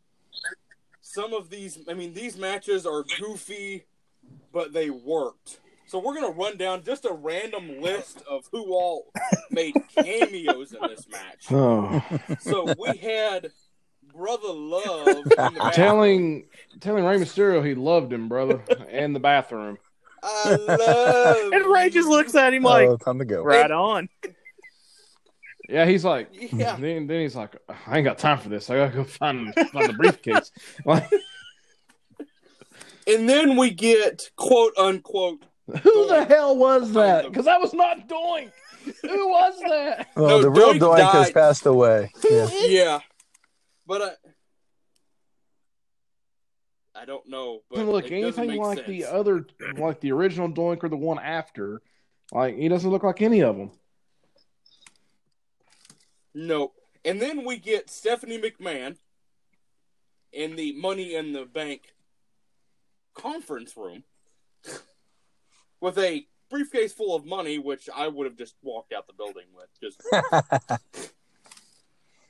Some 1.02 1.34
of 1.34 1.50
these, 1.50 1.80
I 1.90 1.94
mean, 1.96 2.14
these 2.14 2.38
matches 2.38 2.86
are 2.86 3.04
goofy, 3.20 3.86
but 4.52 4.74
they 4.74 4.90
worked. 4.90 5.60
So 5.88 5.98
we're 6.00 6.14
gonna 6.14 6.30
run 6.30 6.58
down 6.58 6.84
just 6.84 7.06
a 7.06 7.12
random 7.14 7.82
list 7.82 8.22
of 8.30 8.46
who 8.52 8.74
all 8.74 9.12
made 9.50 9.74
cameos 9.96 10.74
in 10.74 10.80
this 10.88 11.08
match. 11.10 11.46
oh. 11.52 12.04
So 12.40 12.74
we 12.78 12.98
had 12.98 13.52
Brother 14.14 14.50
Love 14.54 15.08
in 15.08 15.24
the 15.24 15.36
bathroom. 15.38 15.72
telling 15.74 16.46
telling 16.80 17.06
Rey 17.06 17.18
Mysterio 17.18 17.66
he 17.66 17.74
loved 17.76 18.14
him, 18.14 18.30
brother, 18.30 18.62
and 18.90 19.16
the 19.16 19.20
bathroom. 19.20 19.78
I 20.22 20.56
love 20.56 21.54
And 21.54 21.66
Rey 21.66 21.90
just 21.90 22.08
looks 22.10 22.36
at 22.36 22.54
him 22.54 22.64
like, 22.64 22.88
oh, 22.90 22.98
time 22.98 23.20
to 23.20 23.26
go. 23.26 23.42
right 23.42 23.72
on. 23.72 24.10
Yeah, 25.70 25.86
he's 25.86 26.04
like, 26.04 26.30
Yeah. 26.52 26.76
Then, 26.76 27.08
then 27.08 27.22
he's 27.22 27.36
like, 27.36 27.56
I 27.88 27.98
ain't 27.98 28.06
got 28.06 28.18
time 28.18 28.38
for 28.40 28.50
this. 28.50 28.70
I 28.70 28.76
gotta 28.78 28.96
go 28.96 29.04
find 29.04 29.54
find 29.72 29.90
the 29.90 29.94
briefcase. 29.94 30.52
Like, 30.86 31.10
And 33.10 33.28
then 33.28 33.56
we 33.56 33.72
get 33.72 34.30
quote 34.36 34.74
unquote 34.78 35.44
who 35.84 36.08
the 36.08 36.26
hell 36.26 36.56
was 36.58 36.92
that? 36.94 37.26
Because 37.28 37.48
I 37.48 37.58
was 37.58 37.74
not 37.74 38.08
Doink. 38.08 38.52
Who 39.02 39.28
was 39.28 39.60
that? 39.68 40.08
Well, 40.16 40.28
No, 40.30 40.42
the 40.42 40.50
real 40.50 40.74
Doink 40.74 41.00
Doink 41.00 41.12
has 41.12 41.32
passed 41.32 41.66
away. 41.66 42.12
Yeah. 42.30 42.48
yeah, 42.66 43.00
but 43.88 44.20
I, 46.96 47.02
I 47.02 47.06
don't 47.06 47.28
know. 47.28 47.62
But 47.70 47.86
look 47.86 48.06
it 48.06 48.12
anything 48.12 48.48
make 48.48 48.60
like 48.60 48.78
sense. 48.80 48.88
the 48.88 49.06
other, 49.06 49.46
like 49.78 50.00
the 50.02 50.12
original 50.12 50.50
Doink 50.50 50.84
or 50.84 50.90
the 50.90 50.98
one 50.98 51.20
after. 51.20 51.82
Like 52.32 52.58
he 52.58 52.68
doesn't 52.68 52.90
look 52.90 53.04
like 53.04 53.22
any 53.22 53.42
of 53.42 53.58
them. 53.58 53.72
Nope. 56.36 56.76
And 57.04 57.22
then 57.22 57.46
we 57.46 57.58
get 57.58 57.90
Stephanie 57.90 58.40
McMahon 58.40 58.98
in 60.32 60.56
the 60.56 60.74
Money 60.74 61.16
in 61.16 61.34
the 61.34 61.46
Bank 61.46 61.94
conference 63.22 63.76
room 63.78 64.04
with 65.82 65.98
a 65.98 66.26
briefcase 66.50 66.94
full 66.94 67.16
of 67.16 67.26
money, 67.26 67.60
which 67.60 67.90
I 67.96 68.08
would 68.08 68.26
have 68.26 68.38
just 68.38 68.56
walked 68.62 68.94
out 68.94 69.08
the 69.08 69.14
building 69.14 69.46
with. 69.54 69.70
Just. 69.82 70.02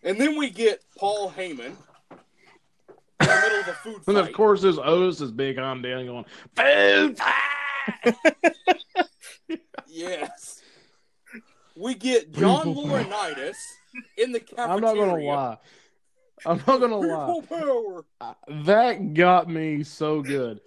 and 0.03 0.19
then 0.19 0.37
we 0.37 0.49
get 0.49 0.83
Paul 0.97 1.31
Heyman 1.31 1.71
in 1.71 1.75
the 3.19 3.41
middle 3.43 3.59
of 3.59 3.67
a 3.67 3.73
food 3.73 3.95
And 4.07 4.17
fight. 4.17 4.17
of 4.17 4.33
course, 4.33 4.61
there's 4.61 4.77
Otis 4.79 5.21
is 5.21 5.31
big 5.31 5.57
on 5.57 5.81
down 5.81 6.05
going, 6.05 6.25
food 6.55 7.17
fight! 7.17 8.15
Yes. 9.91 10.61
We 11.75 11.95
get 11.95 12.31
John 12.31 12.73
Laurinaitis 12.75 13.55
in 14.17 14.31
the 14.31 14.39
cafeteria. 14.39 14.73
I'm 14.73 14.81
not 14.81 14.93
going 14.93 15.19
to 15.19 15.25
lie. 15.25 15.57
I'm 16.45 16.57
not 16.67 16.77
going 16.79 16.91
to 16.91 16.97
lie. 16.97 17.39
Power. 17.49 18.05
Uh, 18.21 18.33
that 18.65 19.13
got 19.13 19.49
me 19.49 19.83
so 19.83 20.21
good. 20.21 20.61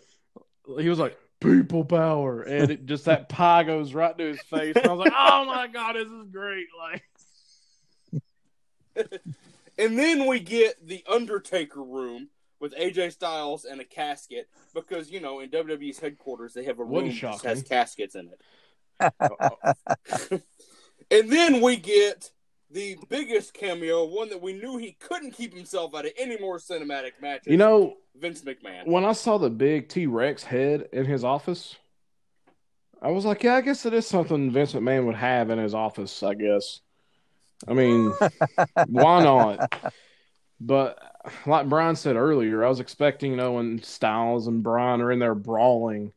He 0.78 0.88
was 0.88 0.98
like, 0.98 1.18
people 1.40 1.84
power. 1.84 2.42
And 2.42 2.70
it 2.70 2.86
just 2.86 3.04
that 3.06 3.28
pie 3.28 3.64
goes 3.64 3.94
right 3.94 4.16
to 4.16 4.24
his 4.24 4.40
face. 4.42 4.76
And 4.76 4.86
I 4.86 4.92
was 4.92 5.00
like, 5.00 5.12
oh 5.16 5.44
my 5.44 5.66
God, 5.66 5.96
this 5.96 6.08
is 6.08 6.28
great. 6.30 6.68
Like, 6.78 7.02
And 9.78 9.98
then 9.98 10.26
we 10.26 10.40
get 10.40 10.86
the 10.86 11.02
Undertaker 11.10 11.82
room 11.82 12.28
with 12.60 12.76
AJ 12.76 13.12
Styles 13.12 13.64
and 13.64 13.80
a 13.80 13.84
casket 13.84 14.48
because 14.74 15.10
you 15.10 15.20
know 15.20 15.40
in 15.40 15.50
WWE's 15.50 15.98
headquarters 15.98 16.52
they 16.52 16.64
have 16.64 16.78
a 16.78 16.84
room 16.84 17.08
that 17.08 17.40
has 17.42 17.62
caskets 17.62 18.14
in 18.14 18.28
it. 18.28 18.40
And 21.10 21.30
then 21.30 21.60
we 21.60 21.76
get 21.76 22.30
the 22.72 22.98
biggest 23.08 23.54
cameo, 23.54 24.04
one 24.04 24.28
that 24.30 24.40
we 24.40 24.52
knew 24.52 24.78
he 24.78 24.92
couldn't 24.92 25.32
keep 25.32 25.54
himself 25.54 25.94
out 25.94 26.06
of 26.06 26.12
any 26.16 26.38
more 26.38 26.58
cinematic 26.58 27.12
matches. 27.20 27.46
you 27.46 27.56
know, 27.56 27.96
Vince 28.18 28.42
McMahon. 28.42 28.86
when 28.86 29.04
I 29.04 29.12
saw 29.12 29.38
the 29.38 29.50
big 29.50 29.88
T 29.88 30.06
Rex 30.06 30.44
head 30.44 30.88
in 30.92 31.04
his 31.04 31.24
office, 31.24 31.76
I 33.00 33.10
was 33.10 33.24
like, 33.24 33.42
yeah, 33.42 33.56
I 33.56 33.60
guess 33.60 33.84
it 33.84 33.94
is 33.94 34.06
something 34.06 34.50
Vince 34.50 34.72
McMahon 34.72 35.06
would 35.06 35.16
have 35.16 35.50
in 35.50 35.58
his 35.58 35.74
office, 35.74 36.22
I 36.22 36.34
guess. 36.34 36.80
I 37.66 37.74
mean, 37.74 38.12
why 38.86 39.22
not? 39.22 39.92
But 40.60 40.98
like 41.46 41.68
Brian 41.68 41.96
said 41.96 42.16
earlier, 42.16 42.64
I 42.64 42.68
was 42.68 42.80
expecting, 42.80 43.32
you 43.32 43.36
know, 43.36 43.52
when 43.52 43.82
Styles 43.82 44.46
and 44.46 44.62
Brian 44.62 45.00
are 45.00 45.12
in 45.12 45.18
there 45.18 45.34
brawling, 45.34 46.12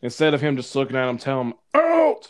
instead 0.00 0.34
of 0.34 0.40
him 0.40 0.56
just 0.56 0.74
looking 0.74 0.96
at 0.96 1.08
him, 1.08 1.18
telling 1.18 1.48
him, 1.48 1.54
out! 1.74 2.28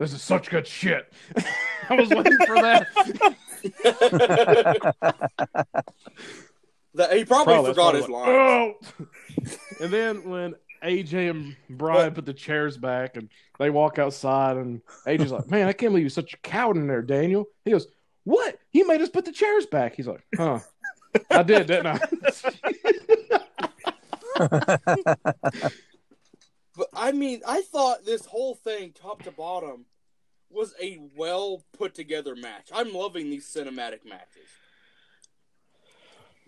This 0.00 0.14
is 0.14 0.22
such 0.22 0.48
good 0.48 0.66
shit. 0.66 1.12
I 1.90 1.94
was 1.94 2.08
waiting 2.08 2.38
for 2.46 2.54
that. 2.56 2.86
That- 6.94 7.12
he 7.16 7.24
probably, 7.26 7.54
Probably, 7.54 7.70
forgot 7.70 7.74
probably 7.74 8.00
his 8.00 8.08
line. 8.08 8.28
"Out!" 8.30 8.74
Oh! 8.98 9.06
and 9.80 9.92
then 9.92 10.28
when 10.28 10.54
AJ 10.82 11.30
and 11.30 11.54
Brian 11.68 12.14
put 12.14 12.24
the 12.24 12.32
chairs 12.32 12.78
back 12.78 13.16
and 13.18 13.28
they 13.58 13.68
walk 13.68 13.98
outside 13.98 14.56
and 14.56 14.80
AJ's 15.06 15.32
like, 15.32 15.50
Man, 15.50 15.68
I 15.68 15.74
can't 15.74 15.92
believe 15.92 16.04
you're 16.04 16.10
such 16.10 16.32
a 16.32 16.38
coward 16.38 16.78
in 16.78 16.86
there, 16.86 17.02
Daniel. 17.02 17.46
He 17.66 17.70
goes, 17.70 17.86
What? 18.24 18.58
You 18.72 18.88
made 18.88 19.02
us 19.02 19.10
put 19.10 19.26
the 19.26 19.32
chairs 19.32 19.66
back. 19.66 19.94
He's 19.96 20.06
like, 20.08 20.24
Huh. 20.34 20.60
I 21.30 21.42
did, 21.42 21.66
didn't 21.66 22.00
I? 24.38 25.70
But 26.80 26.88
I 26.94 27.12
mean, 27.12 27.42
I 27.46 27.60
thought 27.60 28.06
this 28.06 28.24
whole 28.24 28.54
thing, 28.54 28.92
top 28.94 29.22
to 29.24 29.30
bottom, 29.30 29.84
was 30.48 30.72
a 30.82 30.98
well 31.14 31.62
put 31.76 31.94
together 31.94 32.34
match. 32.34 32.70
I'm 32.72 32.94
loving 32.94 33.28
these 33.28 33.44
cinematic 33.46 34.06
matches 34.08 34.48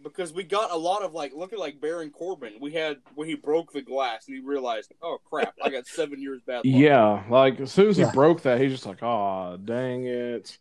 because 0.03 0.33
we 0.33 0.43
got 0.43 0.71
a 0.71 0.77
lot 0.77 1.03
of 1.03 1.13
like, 1.13 1.35
look 1.35 1.53
at 1.53 1.59
like 1.59 1.83
Baron 1.83 2.09
Corbin. 2.09 2.55
We 2.63 2.73
had 2.73 2.97
when 3.15 3.29
he 3.29 3.35
broke 3.35 3.75
the 3.75 3.83
glass 3.83 4.27
and 4.27 4.35
he 4.35 4.43
realized, 4.43 4.95
oh 5.03 5.19
crap, 5.23 5.53
I 5.63 5.69
got 5.69 5.87
seven 5.87 6.19
years 6.23 6.41
bad 6.41 6.57
luck. 6.57 6.65
yeah. 6.65 7.23
Like 7.29 7.61
as 7.61 7.71
soon 7.71 7.89
as 7.91 7.99
he 7.99 8.03
Yeah. 8.05 8.13
broke 8.13 8.41
that, 8.41 8.59
he's 8.59 8.73
just 8.73 8.87
like, 8.87 9.03
Oh, 9.03 9.59
dang 9.63 10.07
it. 10.07 10.57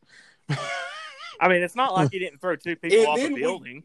I 1.40 1.48
mean, 1.48 1.62
it's 1.64 1.76
not 1.78 1.94
like 1.94 2.12
he 2.12 2.20
didn't 2.20 2.42
throw 2.42 2.58
two 2.58 2.76
people 2.82 2.98
And 3.00 3.08
off 3.08 3.18
then 3.20 3.32
a 3.32 3.36
we- 3.36 3.40
building. 3.42 3.84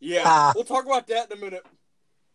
Yeah, 0.00 0.22
Ah. 0.24 0.52
we'll 0.54 0.64
talk 0.64 0.86
about 0.86 1.06
that 1.08 1.30
in 1.30 1.36
a 1.36 1.40
minute. 1.42 1.66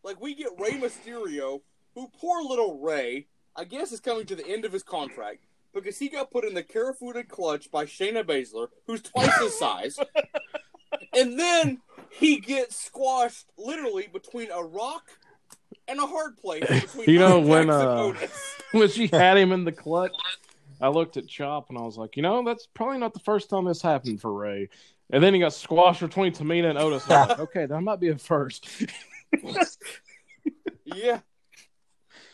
Like 0.03 0.21
we 0.21 0.35
get 0.35 0.49
Rey 0.59 0.71
Mysterio, 0.71 1.61
who 1.95 2.09
poor 2.19 2.41
little 2.41 2.79
Rey, 2.79 3.27
I 3.55 3.65
guess 3.65 3.91
is 3.91 3.99
coming 3.99 4.25
to 4.27 4.35
the 4.35 4.47
end 4.47 4.65
of 4.65 4.71
his 4.71 4.83
contract 4.83 5.45
because 5.73 5.97
he 5.97 6.09
got 6.09 6.31
put 6.31 6.43
in 6.43 6.53
the 6.53 6.63
Kirifuda 6.63 7.27
clutch 7.27 7.71
by 7.71 7.85
Shayna 7.85 8.23
Baszler, 8.23 8.67
who's 8.87 9.01
twice 9.01 9.37
his 9.39 9.57
size, 9.57 9.97
and 11.13 11.39
then 11.39 11.79
he 12.09 12.39
gets 12.39 12.75
squashed 12.75 13.47
literally 13.57 14.07
between 14.11 14.51
a 14.51 14.61
rock 14.61 15.09
and 15.87 15.99
a 15.99 16.05
hard 16.05 16.37
place. 16.37 16.63
Between 16.69 17.09
You 17.09 17.19
know, 17.19 17.39
when, 17.39 17.69
uh, 17.69 18.13
when 18.71 18.87
she 18.89 19.07
had 19.07 19.37
him 19.37 19.51
in 19.51 19.65
the 19.65 19.71
clutch, 19.71 20.13
I 20.79 20.89
looked 20.89 21.17
at 21.17 21.27
Chop 21.27 21.69
and 21.69 21.77
I 21.77 21.81
was 21.81 21.97
like, 21.97 22.15
you 22.15 22.23
know, 22.23 22.43
that's 22.43 22.67
probably 22.67 22.97
not 22.97 23.13
the 23.13 23.19
first 23.19 23.49
time 23.49 23.65
this 23.65 23.81
happened 23.81 24.21
for 24.21 24.33
Rey. 24.33 24.69
And 25.11 25.21
then 25.23 25.33
he 25.33 25.39
got 25.39 25.53
squashed 25.53 26.01
between 26.01 26.33
Tamina 26.33 26.69
and 26.69 26.77
Otis. 26.77 27.03
And 27.05 27.13
I 27.13 27.19
was 27.21 27.29
like, 27.29 27.39
okay, 27.39 27.65
that 27.65 27.81
might 27.81 27.99
be 27.99 28.09
a 28.09 28.17
first. 28.17 28.67
Yeah. 30.85 31.19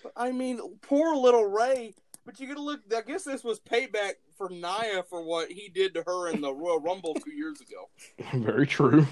But, 0.03 0.13
I 0.15 0.31
mean, 0.31 0.60
poor 0.81 1.15
little 1.15 1.45
Rey. 1.45 1.93
But 2.25 2.39
you 2.39 2.47
gotta 2.47 2.62
look. 2.62 2.81
I 2.95 3.01
guess 3.01 3.23
this 3.23 3.43
was 3.43 3.60
payback 3.60 4.13
for 4.38 4.49
Nia 4.49 5.03
for 5.10 5.21
what 5.23 5.49
he 5.51 5.69
did 5.69 5.93
to 5.93 6.03
her 6.03 6.29
in 6.29 6.41
the 6.41 6.53
Royal 6.53 6.79
Rumble 6.79 7.13
two 7.13 7.31
years 7.31 7.62
ago. 7.62 7.89
Very 8.45 8.67
true. 8.67 9.05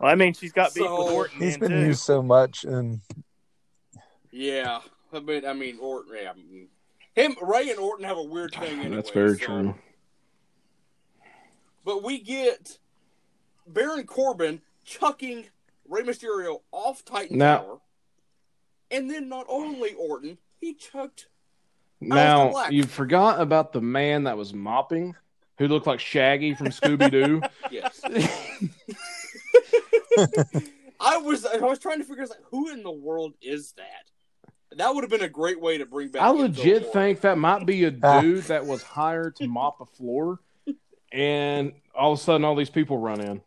Well, 0.00 0.10
I 0.10 0.14
mean, 0.16 0.32
she's 0.34 0.52
got 0.52 0.74
beef 0.74 0.84
So- 0.84 1.04
with 1.04 1.12
Orton. 1.12 1.38
He's 1.40 1.58
then, 1.58 1.68
been 1.70 1.80
too. 1.82 1.86
used 1.88 2.02
so 2.02 2.22
much, 2.22 2.64
and 2.64 3.00
Yeah, 4.32 4.80
I 5.12 5.20
mean, 5.20 5.44
I 5.46 5.52
mean, 5.52 5.78
Orton. 5.80 6.12
Yeah, 6.20 6.30
I 6.30 6.34
mean, 6.34 6.68
him, 7.14 7.36
Rey, 7.42 7.70
and 7.70 7.78
Orton 7.78 8.04
have 8.06 8.16
a 8.16 8.22
weird 8.22 8.52
thing. 8.54 8.80
Anyway, 8.80 8.96
That's 8.96 9.10
very 9.10 9.38
so- 9.38 9.44
true. 9.46 9.74
But 11.84 12.02
we 12.02 12.18
get 12.18 12.78
Baron 13.66 14.06
Corbin 14.06 14.60
chucking 14.84 15.46
Rey 15.90 16.02
Mysterio 16.02 16.60
off 16.72 17.04
Titan 17.04 17.36
Now- 17.36 17.58
Tower, 17.58 17.78
and 18.90 19.10
then 19.10 19.28
not 19.28 19.44
only 19.48 19.92
Orton, 19.94 20.38
he 20.58 20.72
chucked. 20.74 21.26
Now 22.00 22.68
you 22.70 22.84
forgot 22.84 23.40
about 23.42 23.72
the 23.74 23.82
man 23.82 24.24
that 24.24 24.38
was 24.38 24.54
mopping, 24.54 25.14
who 25.58 25.68
looked 25.68 25.86
like 25.86 26.00
Shaggy 26.00 26.54
from 26.54 26.68
Scooby 26.68 27.10
Doo. 27.10 27.42
Yes, 27.70 28.00
I 30.98 31.18
was. 31.18 31.44
I 31.46 31.58
was 31.58 31.78
trying 31.78 31.98
to 31.98 32.04
figure 32.04 32.22
out 32.24 32.30
like, 32.30 32.40
who 32.50 32.70
in 32.70 32.82
the 32.82 32.90
world 32.90 33.34
is 33.42 33.72
that. 33.72 34.10
That 34.76 34.94
would 34.94 35.02
have 35.04 35.10
been 35.10 35.22
a 35.22 35.28
great 35.28 35.60
way 35.60 35.78
to 35.78 35.86
bring 35.86 36.08
back. 36.08 36.22
I 36.22 36.30
legit 36.30 36.92
think 36.92 37.20
that 37.22 37.38
might 37.38 37.66
be 37.66 37.84
a 37.84 37.90
dude 37.90 38.44
that 38.44 38.64
was 38.66 38.82
hired 38.82 39.36
to 39.36 39.46
mop 39.48 39.80
a 39.80 39.84
floor, 39.84 40.38
and 41.12 41.72
all 41.94 42.12
of 42.12 42.18
a 42.18 42.22
sudden 42.22 42.44
all 42.44 42.54
these 42.54 42.70
people 42.70 42.98
run 42.98 43.20
in. 43.20 43.40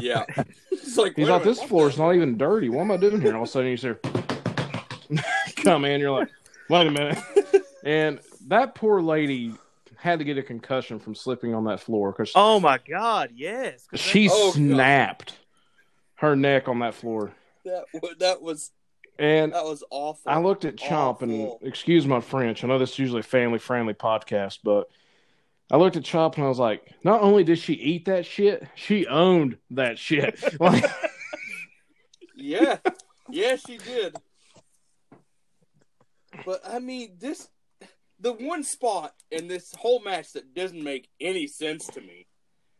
Yeah, 0.00 0.24
it's 0.70 0.96
like 0.96 1.16
He's 1.16 1.26
wait 1.26 1.32
like, 1.32 1.42
this 1.44 1.58
floor 1.58 1.68
floor's 1.68 1.96
the- 1.96 2.02
not 2.02 2.14
even 2.14 2.38
dirty. 2.38 2.68
What 2.68 2.82
am 2.82 2.90
I 2.92 2.96
doing 2.96 3.20
here? 3.20 3.28
And 3.30 3.36
all 3.36 3.42
of 3.42 3.48
a 3.48 3.52
sudden 3.52 3.70
you 3.70 3.76
hear, 3.76 3.94
come 5.64 5.84
in. 5.84 6.00
You're 6.00 6.10
like, 6.12 6.28
wait 6.68 6.86
a 6.86 6.90
minute. 6.90 7.18
And 7.82 8.20
that 8.48 8.74
poor 8.74 9.00
lady 9.00 9.54
had 9.96 10.18
to 10.18 10.24
get 10.26 10.36
a 10.36 10.42
concussion 10.42 10.98
from 10.98 11.14
slipping 11.14 11.54
on 11.54 11.64
that 11.64 11.80
floor 11.80 12.12
because 12.12 12.30
Oh 12.34 12.60
my 12.60 12.78
God, 12.78 13.30
yes, 13.34 13.86
she 13.94 14.28
Oh, 14.30 14.48
God. 14.48 14.54
snapped 14.56 15.38
her 16.16 16.36
neck 16.36 16.68
on 16.68 16.80
that 16.80 16.92
floor. 16.94 17.32
That 17.64 17.84
that 18.18 18.42
was 18.42 18.70
And 19.18 19.54
that 19.54 19.64
was 19.64 19.82
awful. 19.90 20.30
I 20.30 20.40
looked 20.40 20.66
at 20.66 20.76
Chomp 20.76 21.22
and 21.22 21.52
excuse 21.62 22.06
my 22.06 22.20
French. 22.20 22.62
I 22.64 22.68
know 22.68 22.78
this 22.78 22.92
is 22.92 22.98
usually 22.98 23.20
a 23.20 23.22
family 23.22 23.58
friendly 23.58 23.94
podcast, 23.94 24.58
but 24.62 24.90
I 25.70 25.76
looked 25.76 25.96
at 25.96 26.04
Chop 26.04 26.36
and 26.36 26.44
I 26.44 26.48
was 26.48 26.58
like, 26.58 26.82
not 27.04 27.20
only 27.22 27.44
did 27.44 27.58
she 27.58 27.74
eat 27.74 28.06
that 28.06 28.26
shit, 28.26 28.66
she 28.74 29.06
owned 29.06 29.56
that 29.70 29.98
shit. 29.98 30.42
Like, 30.60 30.84
Yeah, 32.34 32.78
yeah, 33.30 33.56
she 33.56 33.78
did. 33.78 34.16
But 36.44 36.60
I 36.66 36.78
mean, 36.78 37.16
this 37.18 37.48
the 38.18 38.32
one 38.32 38.64
spot 38.64 39.14
in 39.30 39.48
this 39.48 39.74
whole 39.78 40.00
match 40.00 40.32
that 40.32 40.54
doesn't 40.54 40.82
make 40.82 41.08
any 41.20 41.46
sense 41.46 41.86
to 41.88 42.00
me, 42.00 42.26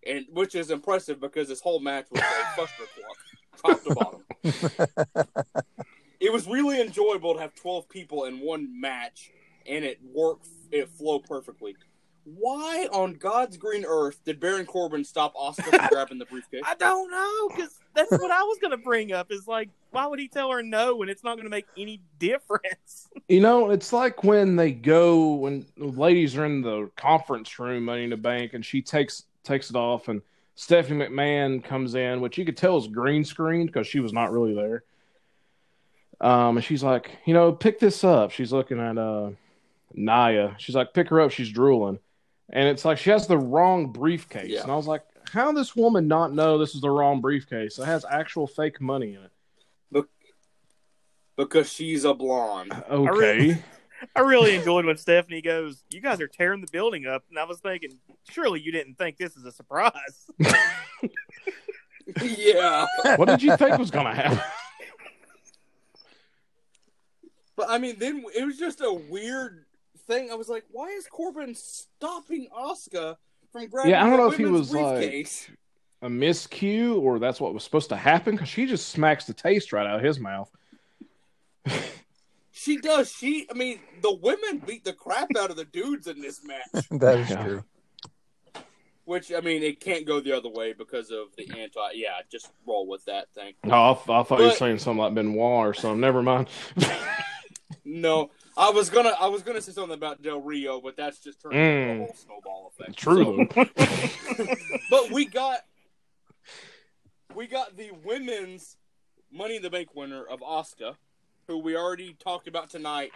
and 0.07 0.27
which 0.31 0.55
is 0.55 0.71
impressive 0.71 1.21
because 1.21 1.49
this 1.49 1.61
whole 1.61 1.81
match 1.81 2.07
was 2.11 2.23
a 2.23 2.57
buster 2.57 2.85
clock, 3.63 3.77
top 3.77 3.85
to 3.85 3.95
bottom. 3.95 5.45
it 6.21 6.33
was 6.33 6.47
really 6.47 6.81
enjoyable 6.81 7.35
to 7.35 7.41
have 7.41 7.55
twelve 7.55 7.89
people 7.89 8.25
in 8.25 8.41
one 8.41 8.81
match, 8.81 9.31
and 9.67 9.85
it 9.85 9.99
worked. 10.03 10.49
It 10.71 10.89
flowed 10.89 11.25
perfectly. 11.25 11.77
Why 12.25 12.89
on 12.93 13.15
God's 13.15 13.57
green 13.57 13.85
earth 13.87 14.21
did 14.25 14.41
Baron 14.41 14.67
Corbin 14.67 15.05
stop 15.05 15.35
Asuka 15.35 15.77
from 15.77 15.89
grabbing 15.91 16.19
the 16.19 16.27
briefcase? 16.27 16.63
I 16.65 16.75
don't 16.75 17.11
know 17.11 17.49
because 17.49 17.79
that's 17.95 18.11
what 18.11 18.31
I 18.31 18.43
was 18.43 18.59
gonna 18.61 18.77
bring 18.77 19.13
up. 19.13 19.31
Is 19.31 19.47
like, 19.49 19.71
why 19.91 20.07
would 20.07 20.19
he 20.19 20.29
tell 20.29 20.51
her 20.51 20.63
no 20.63 20.97
when 20.97 21.09
it's 21.09 21.25
not 21.25 21.37
gonna 21.37 21.49
make 21.49 21.67
any 21.77 22.01
difference? 22.19 23.09
You 23.29 23.39
know, 23.41 23.71
it's 23.71 23.93
like 23.93 24.25
when 24.25 24.57
they 24.57 24.73
go 24.73 25.35
when 25.35 25.65
the 25.77 25.87
ladies 25.87 26.37
are 26.37 26.45
in 26.45 26.63
the 26.63 26.91
conference 26.97 27.57
room, 27.61 27.85
Money 27.85 28.03
in 28.03 28.11
the 28.11 28.17
Bank, 28.17 28.55
and 28.55 28.67
she 28.67 28.83
takes 28.83 29.25
takes 29.45 29.71
it 29.71 29.77
off, 29.77 30.09
and 30.09 30.21
Stephanie 30.57 31.07
McMahon 31.07 31.63
comes 31.63 31.95
in, 31.95 32.21
which 32.21 32.37
you 32.37 32.45
could 32.45 32.57
tell 32.57 32.77
is 32.77 32.89
green 32.89 33.25
screened 33.25 33.69
because 33.69 33.87
she 33.87 34.01
was 34.01 34.13
not 34.13 34.33
really 34.33 34.53
there. 34.53 34.83
Um, 36.21 36.57
and 36.57 36.65
she's 36.65 36.83
like, 36.83 37.13
you 37.25 37.35
know, 37.35 37.53
pick 37.53 37.79
this 37.79 38.05
up. 38.05 38.31
She's 38.31 38.53
looking 38.53 38.79
at 38.79 38.99
uh 38.99 39.31
Nia. 39.95 40.55
She's 40.59 40.75
like, 40.75 40.93
pick 40.93 41.09
her 41.09 41.21
up. 41.21 41.31
She's 41.31 41.51
drooling, 41.51 41.99
and 42.51 42.69
it's 42.69 42.85
like 42.85 42.99
she 42.99 43.11
has 43.11 43.27
the 43.27 43.39
wrong 43.39 43.93
briefcase. 43.93 44.49
Yeah. 44.51 44.63
And 44.63 44.71
I 44.71 44.77
was 44.77 44.87
like, 44.87 45.03
how 45.33 45.53
this 45.53 45.75
woman 45.77 46.09
not 46.09 46.33
know 46.35 46.59
this 46.59 46.75
is 46.75 46.81
the 46.81 46.91
wrong 46.91 47.21
briefcase? 47.21 47.79
It 47.79 47.87
has 47.87 48.05
actual 48.09 48.47
fake 48.47 48.81
money 48.81 49.15
in 49.15 49.23
it. 49.23 49.31
Because 51.37 51.73
she's 51.73 52.05
a 52.05 52.13
blonde. 52.13 52.71
Okay. 52.91 53.11
really- 53.11 53.63
I 54.17 54.21
really 54.21 54.55
enjoyed 54.55 54.87
when 54.87 54.97
Stephanie 54.97 55.43
goes, 55.43 55.85
"You 55.91 56.01
guys 56.01 56.21
are 56.23 56.27
tearing 56.27 56.63
the 56.63 56.67
building 56.73 57.07
up," 57.07 57.25
and 57.29 57.39
I 57.39 57.45
was 57.45 57.61
thinking, 57.61 57.99
surely 58.31 58.59
you 58.61 58.73
didn't 58.73 58.95
think 58.97 59.19
this 59.19 59.37
is 59.37 59.45
a 59.45 59.53
surprise. 59.53 60.31
yeah. 62.23 62.87
what 63.17 63.29
did 63.29 63.43
you 63.43 63.55
think 63.59 63.77
was 63.79 63.91
gonna 63.91 64.15
happen? 64.15 64.41
But 67.57 67.69
I 67.69 67.77
mean, 67.77 67.99
then 67.99 68.25
it 68.35 68.45
was 68.45 68.57
just 68.57 68.81
a 68.81 68.91
weird 68.91 69.67
thing. 70.11 70.31
I 70.31 70.35
was 70.35 70.49
like, 70.49 70.65
why 70.71 70.89
is 70.89 71.07
Corbin 71.07 71.55
stopping 71.55 72.49
Asuka 72.57 73.17
from 73.53 73.67
grabbing 73.69 73.93
Yeah, 73.93 74.05
I 74.05 74.11
don't 74.11 74.19
know 74.19 74.31
if 74.31 74.37
he 74.37 74.45
women's 74.45 74.73
was, 74.73 74.75
like- 74.75 75.51
a 76.03 76.09
miscue 76.09 76.99
or 77.01 77.19
that's 77.19 77.41
what 77.41 77.53
was 77.53 77.63
supposed 77.63 77.91
to 77.91 77.97
happen 77.97 78.35
because 78.35 78.49
she 78.49 78.65
just 78.67 78.89
smacks 78.89 79.27
the 79.27 79.35
taste 79.35 79.71
right 79.73 79.87
out 79.87 79.97
of 79.99 80.05
his 80.05 80.19
mouth. 80.19 80.51
She 82.53 82.79
does. 82.79 83.11
She, 83.13 83.47
I 83.51 83.55
mean, 83.55 83.81
the 84.03 84.13
women 84.15 84.63
beat 84.67 84.85
the 84.85 84.93
crap 84.93 85.29
out 85.39 85.51
of 85.51 85.57
the 85.57 85.65
dudes 85.67 86.07
in 86.07 86.21
this 86.21 86.41
match. 86.45 86.87
that 86.91 87.19
is 87.19 87.31
Yeah. 87.31 87.45
true. 87.45 87.65
Which 89.05 89.33
I 89.33 89.41
mean, 89.41 89.63
it 89.63 89.81
can't 89.81 90.07
go 90.07 90.21
the 90.21 90.33
other 90.37 90.49
way 90.51 90.73
because 90.73 91.11
of 91.11 91.29
the 91.37 91.49
anti. 91.59 91.81
Yeah, 91.95 92.11
just 92.31 92.51
roll 92.67 92.87
with 92.87 93.05
that 93.07 93.29
thing. 93.35 93.55
No, 93.65 93.75
I, 93.75 93.91
I 93.93 94.23
thought 94.23 94.39
you 94.39 94.47
were 94.47 94.51
saying 94.53 94.79
something 94.79 94.99
like 95.03 95.15
Benoit 95.15 95.67
or 95.67 95.75
something. 95.75 96.01
Never 96.01 96.23
mind. 96.23 96.49
No, 97.85 98.31
I 98.61 98.71
was 98.71 98.91
gonna, 98.91 99.15
I 99.19 99.27
was 99.29 99.43
gonna 99.43 99.61
say 99.61 99.73
something 99.73 99.95
about 99.95 100.21
Del 100.23 100.41
Rio, 100.41 100.81
but 100.81 100.97
that's 100.97 101.19
just 101.19 101.41
turning 101.41 101.59
into 101.59 101.71
Mm. 101.71 101.95
a 101.95 101.99
whole 102.07 102.15
snowball 102.15 102.73
effect. 102.79 102.97
True. 102.99 103.49
So- 103.55 104.55
but 104.91 105.11
we 105.11 105.25
got, 105.25 105.61
we 107.35 107.47
got 107.47 107.77
the 107.77 107.91
women's 108.05 108.77
Money 109.33 109.57
in 109.57 109.63
the 109.63 109.71
Bank 109.71 109.95
winner 109.95 110.25
of 110.25 110.41
Asuka, 110.41 110.97
who 111.47 111.59
we 111.59 111.77
already 111.77 112.15
talked 112.15 112.49
about 112.49 112.69
tonight. 112.69 113.13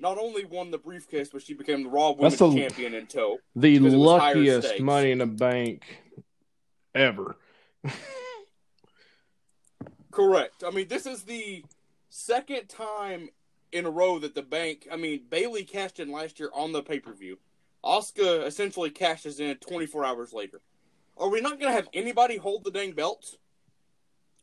Not 0.00 0.16
only 0.16 0.44
won 0.44 0.70
the 0.70 0.78
briefcase, 0.78 1.28
but 1.32 1.42
she 1.42 1.54
became 1.54 1.82
the 1.82 1.88
Raw 1.90 2.12
Women's 2.12 2.38
the- 2.38 2.52
Champion 2.54 2.94
in 2.94 3.06
tow. 3.06 3.38
the 3.54 3.78
Because 3.78 3.94
it 3.94 3.96
was 3.96 4.20
higher 4.20 4.34
luckiest 4.34 4.80
money 4.80 5.10
in 5.10 5.18
the 5.18 5.26
bank 5.26 5.84
ever. 6.94 7.36
Correct. 10.10 10.64
I 10.66 10.70
mean, 10.70 10.88
this 10.88 11.06
is 11.06 11.22
the 11.24 11.64
second 12.08 12.68
time 12.68 13.28
in 13.72 13.86
a 13.86 13.90
row 13.90 14.18
that 14.18 14.34
the 14.34 14.42
bank. 14.42 14.88
I 14.90 14.96
mean, 14.96 15.22
Bayley 15.28 15.64
cashed 15.64 16.00
in 16.00 16.10
last 16.10 16.38
year 16.40 16.50
on 16.54 16.72
the 16.72 16.82
pay 16.82 17.00
per 17.00 17.12
view. 17.12 17.38
Asuka 17.84 18.46
essentially 18.46 18.90
cashes 18.90 19.40
in 19.40 19.56
24 19.56 20.04
hours 20.04 20.32
later. 20.32 20.60
Are 21.16 21.28
we 21.28 21.40
not 21.40 21.58
going 21.58 21.70
to 21.70 21.76
have 21.76 21.88
anybody 21.92 22.36
hold 22.36 22.64
the 22.64 22.70
dang 22.70 22.92
belts? 22.92 23.36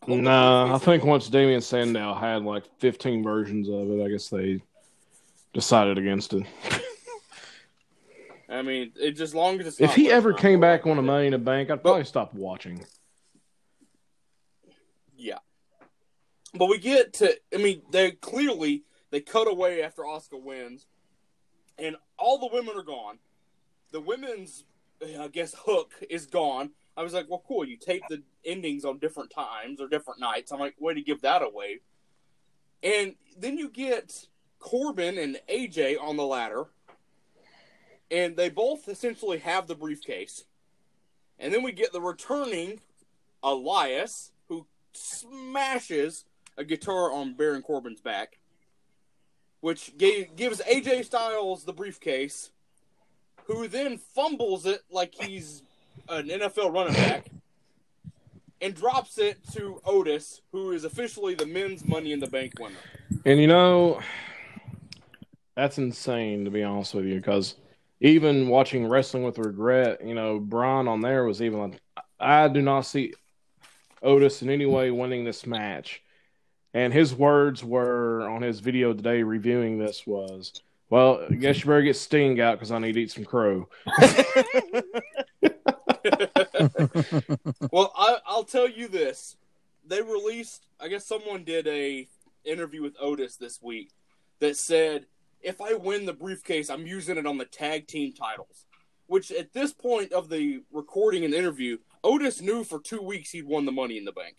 Hold 0.03 0.21
Nah, 0.21 0.75
I 0.75 0.77
think 0.77 1.03
once 1.03 1.29
Damien 1.29 1.61
Sandow 1.61 2.13
had 2.13 2.43
like 2.43 2.63
15 2.79 3.23
versions 3.23 3.69
of 3.69 3.89
it, 3.91 4.03
I 4.03 4.09
guess 4.09 4.29
they 4.29 4.61
decided 5.53 5.97
against 5.97 6.33
it. 6.33 6.45
I 8.47 8.61
mean, 8.61 8.91
it 8.95 9.11
just 9.11 9.33
long 9.33 9.59
as 9.59 9.67
it's. 9.67 9.81
if 9.81 9.95
he 9.95 10.11
ever 10.11 10.33
came 10.33 10.59
back 10.59 10.85
on 10.85 10.99
a. 10.99 11.01
Money 11.01 11.27
in 11.27 11.43
Bank, 11.43 11.71
I'd 11.71 11.81
probably 11.81 12.05
stop 12.05 12.33
watching. 12.33 12.85
Yeah. 15.17 15.39
But 16.53 16.67
we 16.67 16.77
get 16.77 17.13
to 17.13 17.35
I 17.53 17.57
mean, 17.57 17.81
they 17.91 18.11
clearly 18.11 18.83
they 19.15 19.21
cut 19.21 19.47
away 19.47 19.81
after 19.81 20.01
Asuka 20.01 20.43
wins 20.43 20.87
and 21.77 21.95
all 22.19 22.37
the 22.37 22.49
women 22.53 22.75
are 22.75 22.83
gone. 22.83 23.17
The 23.93 24.01
women's 24.01 24.65
I 25.17 25.29
guess 25.29 25.55
hook 25.57 25.93
is 26.09 26.25
gone. 26.25 26.71
I 26.97 27.01
was 27.01 27.13
like, 27.13 27.29
well 27.29 27.41
cool, 27.47 27.63
you 27.63 27.77
tape 27.77 28.03
the 28.09 28.23
endings 28.43 28.83
on 28.83 28.99
different 28.99 29.31
times 29.31 29.79
or 29.79 29.87
different 29.87 30.19
nights. 30.19 30.51
I'm 30.51 30.59
like, 30.59 30.75
way 30.79 30.95
to 30.95 31.01
give 31.01 31.21
that 31.21 31.43
away. 31.43 31.79
And 32.83 33.15
then 33.39 33.57
you 33.57 33.69
get 33.69 34.27
Corbin 34.59 35.17
and 35.17 35.39
AJ 35.49 35.95
on 36.01 36.17
the 36.17 36.25
ladder. 36.25 36.65
And 38.11 38.35
they 38.35 38.49
both 38.49 38.89
essentially 38.89 39.37
have 39.37 39.67
the 39.67 39.75
briefcase. 39.75 40.43
And 41.39 41.53
then 41.53 41.63
we 41.63 41.71
get 41.71 41.93
the 41.93 42.01
returning 42.01 42.81
Elias, 43.41 44.33
who 44.49 44.67
smashes 44.91 46.25
a 46.57 46.65
guitar 46.65 47.13
on 47.13 47.35
Baron 47.35 47.61
Corbin's 47.61 48.01
back, 48.01 48.39
which 49.65 49.97
gave, 49.97 50.35
gives 50.35 50.61
AJ 50.61 51.05
Styles 51.05 51.63
the 51.63 51.73
briefcase, 51.73 52.51
who 53.45 53.67
then 53.67 53.97
fumbles 53.97 54.67
it 54.67 54.83
like 54.91 55.15
he's 55.15 55.63
an 56.07 56.27
NFL 56.27 56.71
running 56.71 56.93
back, 56.93 57.25
and 58.61 58.75
drops 58.75 59.17
it 59.17 59.39
to 59.53 59.81
Otis, 59.83 60.41
who 60.51 60.71
is 60.71 60.85
officially 60.85 61.33
the 61.33 61.47
men's 61.47 61.83
Money 61.83 62.11
in 62.11 62.19
the 62.19 62.27
Bank 62.27 62.53
winner. 62.59 62.75
And 63.25 63.39
you 63.39 63.47
know, 63.47 64.01
that's 65.55 65.79
insane 65.79 66.45
to 66.45 66.51
be 66.51 66.61
honest 66.61 66.93
with 66.93 67.05
you, 67.05 67.15
because 67.15 67.55
even 68.01 68.49
watching 68.49 68.87
Wrestling 68.87 69.23
with 69.23 69.39
Regret, 69.39 70.05
you 70.05 70.13
know, 70.13 70.37
Braun 70.37 70.87
on 70.87 71.01
there 71.01 71.23
was 71.23 71.41
even 71.41 71.59
like, 71.59 71.81
I 72.19 72.49
do 72.49 72.61
not 72.61 72.81
see 72.81 73.15
Otis 74.03 74.43
in 74.43 74.51
any 74.51 74.67
way 74.67 74.91
winning 74.91 75.23
this 75.23 75.47
match. 75.47 76.03
And 76.75 76.93
his 76.93 77.15
words 77.15 77.63
were 77.63 78.27
on 78.27 78.41
his 78.41 78.59
video 78.59 78.91
today 78.91 79.23
reviewing 79.23 79.79
this 79.79 80.05
was, 80.05 80.61
well, 80.89 81.25
I 81.29 81.35
guess 81.35 81.59
you 81.59 81.67
better 81.67 81.81
get 81.81 81.95
Sting 81.95 82.41
out 82.41 82.55
because 82.59 82.69
I 82.69 82.79
need 82.79 82.93
to 82.93 83.01
eat 83.01 83.11
some 83.11 83.23
crow. 83.23 83.69
well, 87.71 87.93
I, 87.95 88.17
I'll 88.27 88.43
tell 88.43 88.69
you 88.69 88.89
this: 88.89 89.37
they 89.87 90.01
released. 90.01 90.65
I 90.77 90.89
guess 90.89 91.05
someone 91.05 91.45
did 91.45 91.65
a 91.65 92.09
interview 92.43 92.81
with 92.81 92.97
Otis 92.99 93.37
this 93.37 93.61
week 93.61 93.91
that 94.39 94.57
said, 94.57 95.05
"If 95.41 95.61
I 95.61 95.75
win 95.75 96.05
the 96.05 96.11
briefcase, 96.11 96.69
I'm 96.69 96.85
using 96.85 97.17
it 97.17 97.25
on 97.25 97.37
the 97.37 97.45
tag 97.45 97.87
team 97.87 98.11
titles." 98.11 98.65
Which, 99.07 99.31
at 99.31 99.53
this 99.53 99.71
point 99.71 100.11
of 100.11 100.27
the 100.27 100.61
recording 100.73 101.23
and 101.23 101.33
interview, 101.33 101.77
Otis 102.03 102.41
knew 102.41 102.65
for 102.65 102.81
two 102.81 103.01
weeks 103.01 103.31
he'd 103.31 103.45
won 103.45 103.63
the 103.65 103.71
Money 103.71 103.97
in 103.97 104.03
the 104.03 104.11
Bank. 104.11 104.35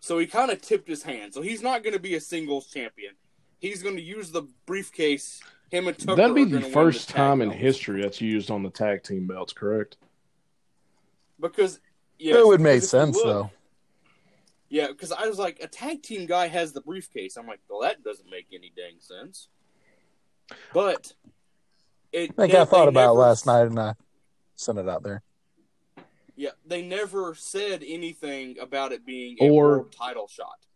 So 0.00 0.18
he 0.18 0.26
kind 0.26 0.50
of 0.50 0.60
tipped 0.60 0.88
his 0.88 1.02
hand. 1.02 1.34
So 1.34 1.42
he's 1.42 1.62
not 1.62 1.82
going 1.82 1.94
to 1.94 2.00
be 2.00 2.14
a 2.14 2.20
singles 2.20 2.66
champion. 2.68 3.14
He's 3.58 3.82
going 3.82 3.96
to 3.96 4.02
use 4.02 4.30
the 4.30 4.42
briefcase. 4.66 5.40
Him 5.70 5.88
and 5.88 5.98
Tucker 5.98 6.14
That'd 6.16 6.34
be 6.36 6.44
the 6.44 6.60
first 6.60 7.08
tag 7.08 7.16
time 7.16 7.42
in 7.42 7.50
history 7.50 8.02
that's 8.02 8.20
used 8.20 8.50
on 8.50 8.62
the 8.62 8.70
tag 8.70 9.02
team 9.02 9.26
belts, 9.26 9.52
correct? 9.52 9.96
because 11.40 11.80
yeah, 12.18 12.36
it 12.36 12.46
would 12.46 12.60
make 12.60 12.76
because 12.80 12.94
if 12.94 12.98
you 12.98 13.04
sense 13.06 13.16
look- 13.16 13.24
though. 13.26 13.50
Yeah, 14.68 14.88
because 14.88 15.12
I 15.12 15.28
was 15.28 15.38
like, 15.38 15.60
a 15.62 15.68
tag 15.68 16.02
team 16.02 16.26
guy 16.26 16.48
has 16.48 16.72
the 16.72 16.80
briefcase. 16.80 17.36
I'm 17.36 17.46
like, 17.46 17.60
well, 17.68 17.82
that 17.82 18.02
doesn't 18.02 18.28
make 18.28 18.46
any 18.52 18.72
dang 18.76 18.96
sense. 18.98 19.48
But 20.72 21.12
it. 22.12 22.30
I 22.30 22.34
think 22.34 22.52
they- 22.52 22.58
I 22.60 22.64
thought 22.64 22.88
about 22.88 23.00
never- 23.00 23.12
it 23.12 23.22
last 23.22 23.46
night 23.46 23.66
and 23.66 23.78
I 23.78 23.94
sent 24.56 24.78
it 24.78 24.88
out 24.88 25.02
there. 25.02 25.22
Yeah, 26.36 26.50
they 26.66 26.82
never 26.82 27.34
said 27.34 27.82
anything 27.86 28.58
about 28.60 28.92
it 28.92 29.04
being 29.06 29.36
a 29.40 29.48
Or- 29.48 29.68
world 29.78 29.92
title 29.92 30.28
shot. 30.28 30.66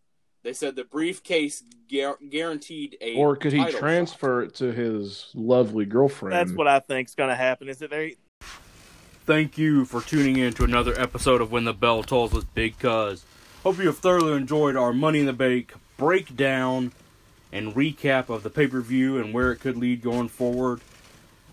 They 0.42 0.54
said 0.54 0.74
the 0.74 0.84
briefcase 0.84 1.62
guar- 1.90 2.16
guaranteed 2.30 2.96
a. 3.02 3.14
Or 3.14 3.36
could 3.36 3.52
he 3.52 3.58
title 3.58 3.72
shot. 3.72 3.78
transfer 3.80 4.42
it 4.42 4.54
to 4.54 4.72
his 4.72 5.26
lovely 5.34 5.84
girlfriend? 5.84 6.32
That's 6.34 6.56
what 6.56 6.66
I 6.66 6.80
think 6.80 7.08
is 7.08 7.14
going 7.14 7.28
to 7.28 7.36
happen. 7.36 7.68
Is 7.68 7.78
that 7.78 7.90
they 7.90 8.16
Thank 9.26 9.58
you 9.58 9.84
for 9.84 10.00
tuning 10.00 10.38
in 10.38 10.54
to 10.54 10.64
another 10.64 10.98
episode 10.98 11.40
of 11.42 11.52
When 11.52 11.64
the 11.64 11.74
Bell 11.74 12.02
Tolls 12.02 12.32
with 12.32 12.52
Big 12.54 12.78
Cuz. 12.78 13.24
Hope 13.62 13.78
you 13.78 13.86
have 13.86 13.98
thoroughly 13.98 14.32
enjoyed 14.32 14.76
our 14.76 14.92
Money 14.94 15.20
in 15.20 15.26
the 15.26 15.32
Bank 15.34 15.74
breakdown 15.98 16.92
and 17.52 17.74
recap 17.74 18.30
of 18.30 18.42
the 18.42 18.50
pay 18.50 18.66
per 18.66 18.80
view 18.80 19.18
and 19.18 19.34
where 19.34 19.52
it 19.52 19.58
could 19.58 19.76
lead 19.76 20.00
going 20.00 20.28
forward. 20.28 20.80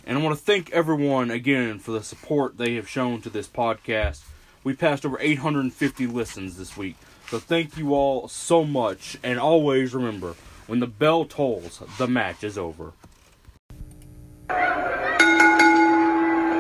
And 0.08 0.18
I 0.18 0.22
want 0.22 0.40
to 0.40 0.44
thank 0.44 0.72
everyone 0.72 1.30
again 1.30 1.80
for 1.80 1.92
the 1.92 2.02
support 2.02 2.58
they 2.58 2.76
have 2.76 2.88
shown 2.88 3.22
to 3.24 3.30
this 3.30 3.50
podcast. 3.50 4.22
We 4.64 4.74
passed 4.74 5.06
over 5.06 5.20
850 5.20 6.08
listens 6.08 6.58
this 6.58 6.78
week. 6.78 6.96
So 7.28 7.40
thank 7.40 7.78
you 7.78 7.94
all 7.94 8.30
so 8.30 8.64
much. 8.64 9.18
And 9.22 9.38
always 9.38 9.94
remember 9.94 10.36
when 10.66 10.80
the 10.80 10.88
bell 10.88 11.26
tolls, 11.26 11.84
the 11.98 12.08
match 12.08 12.46
is 12.46 12.58
over. 12.58 12.94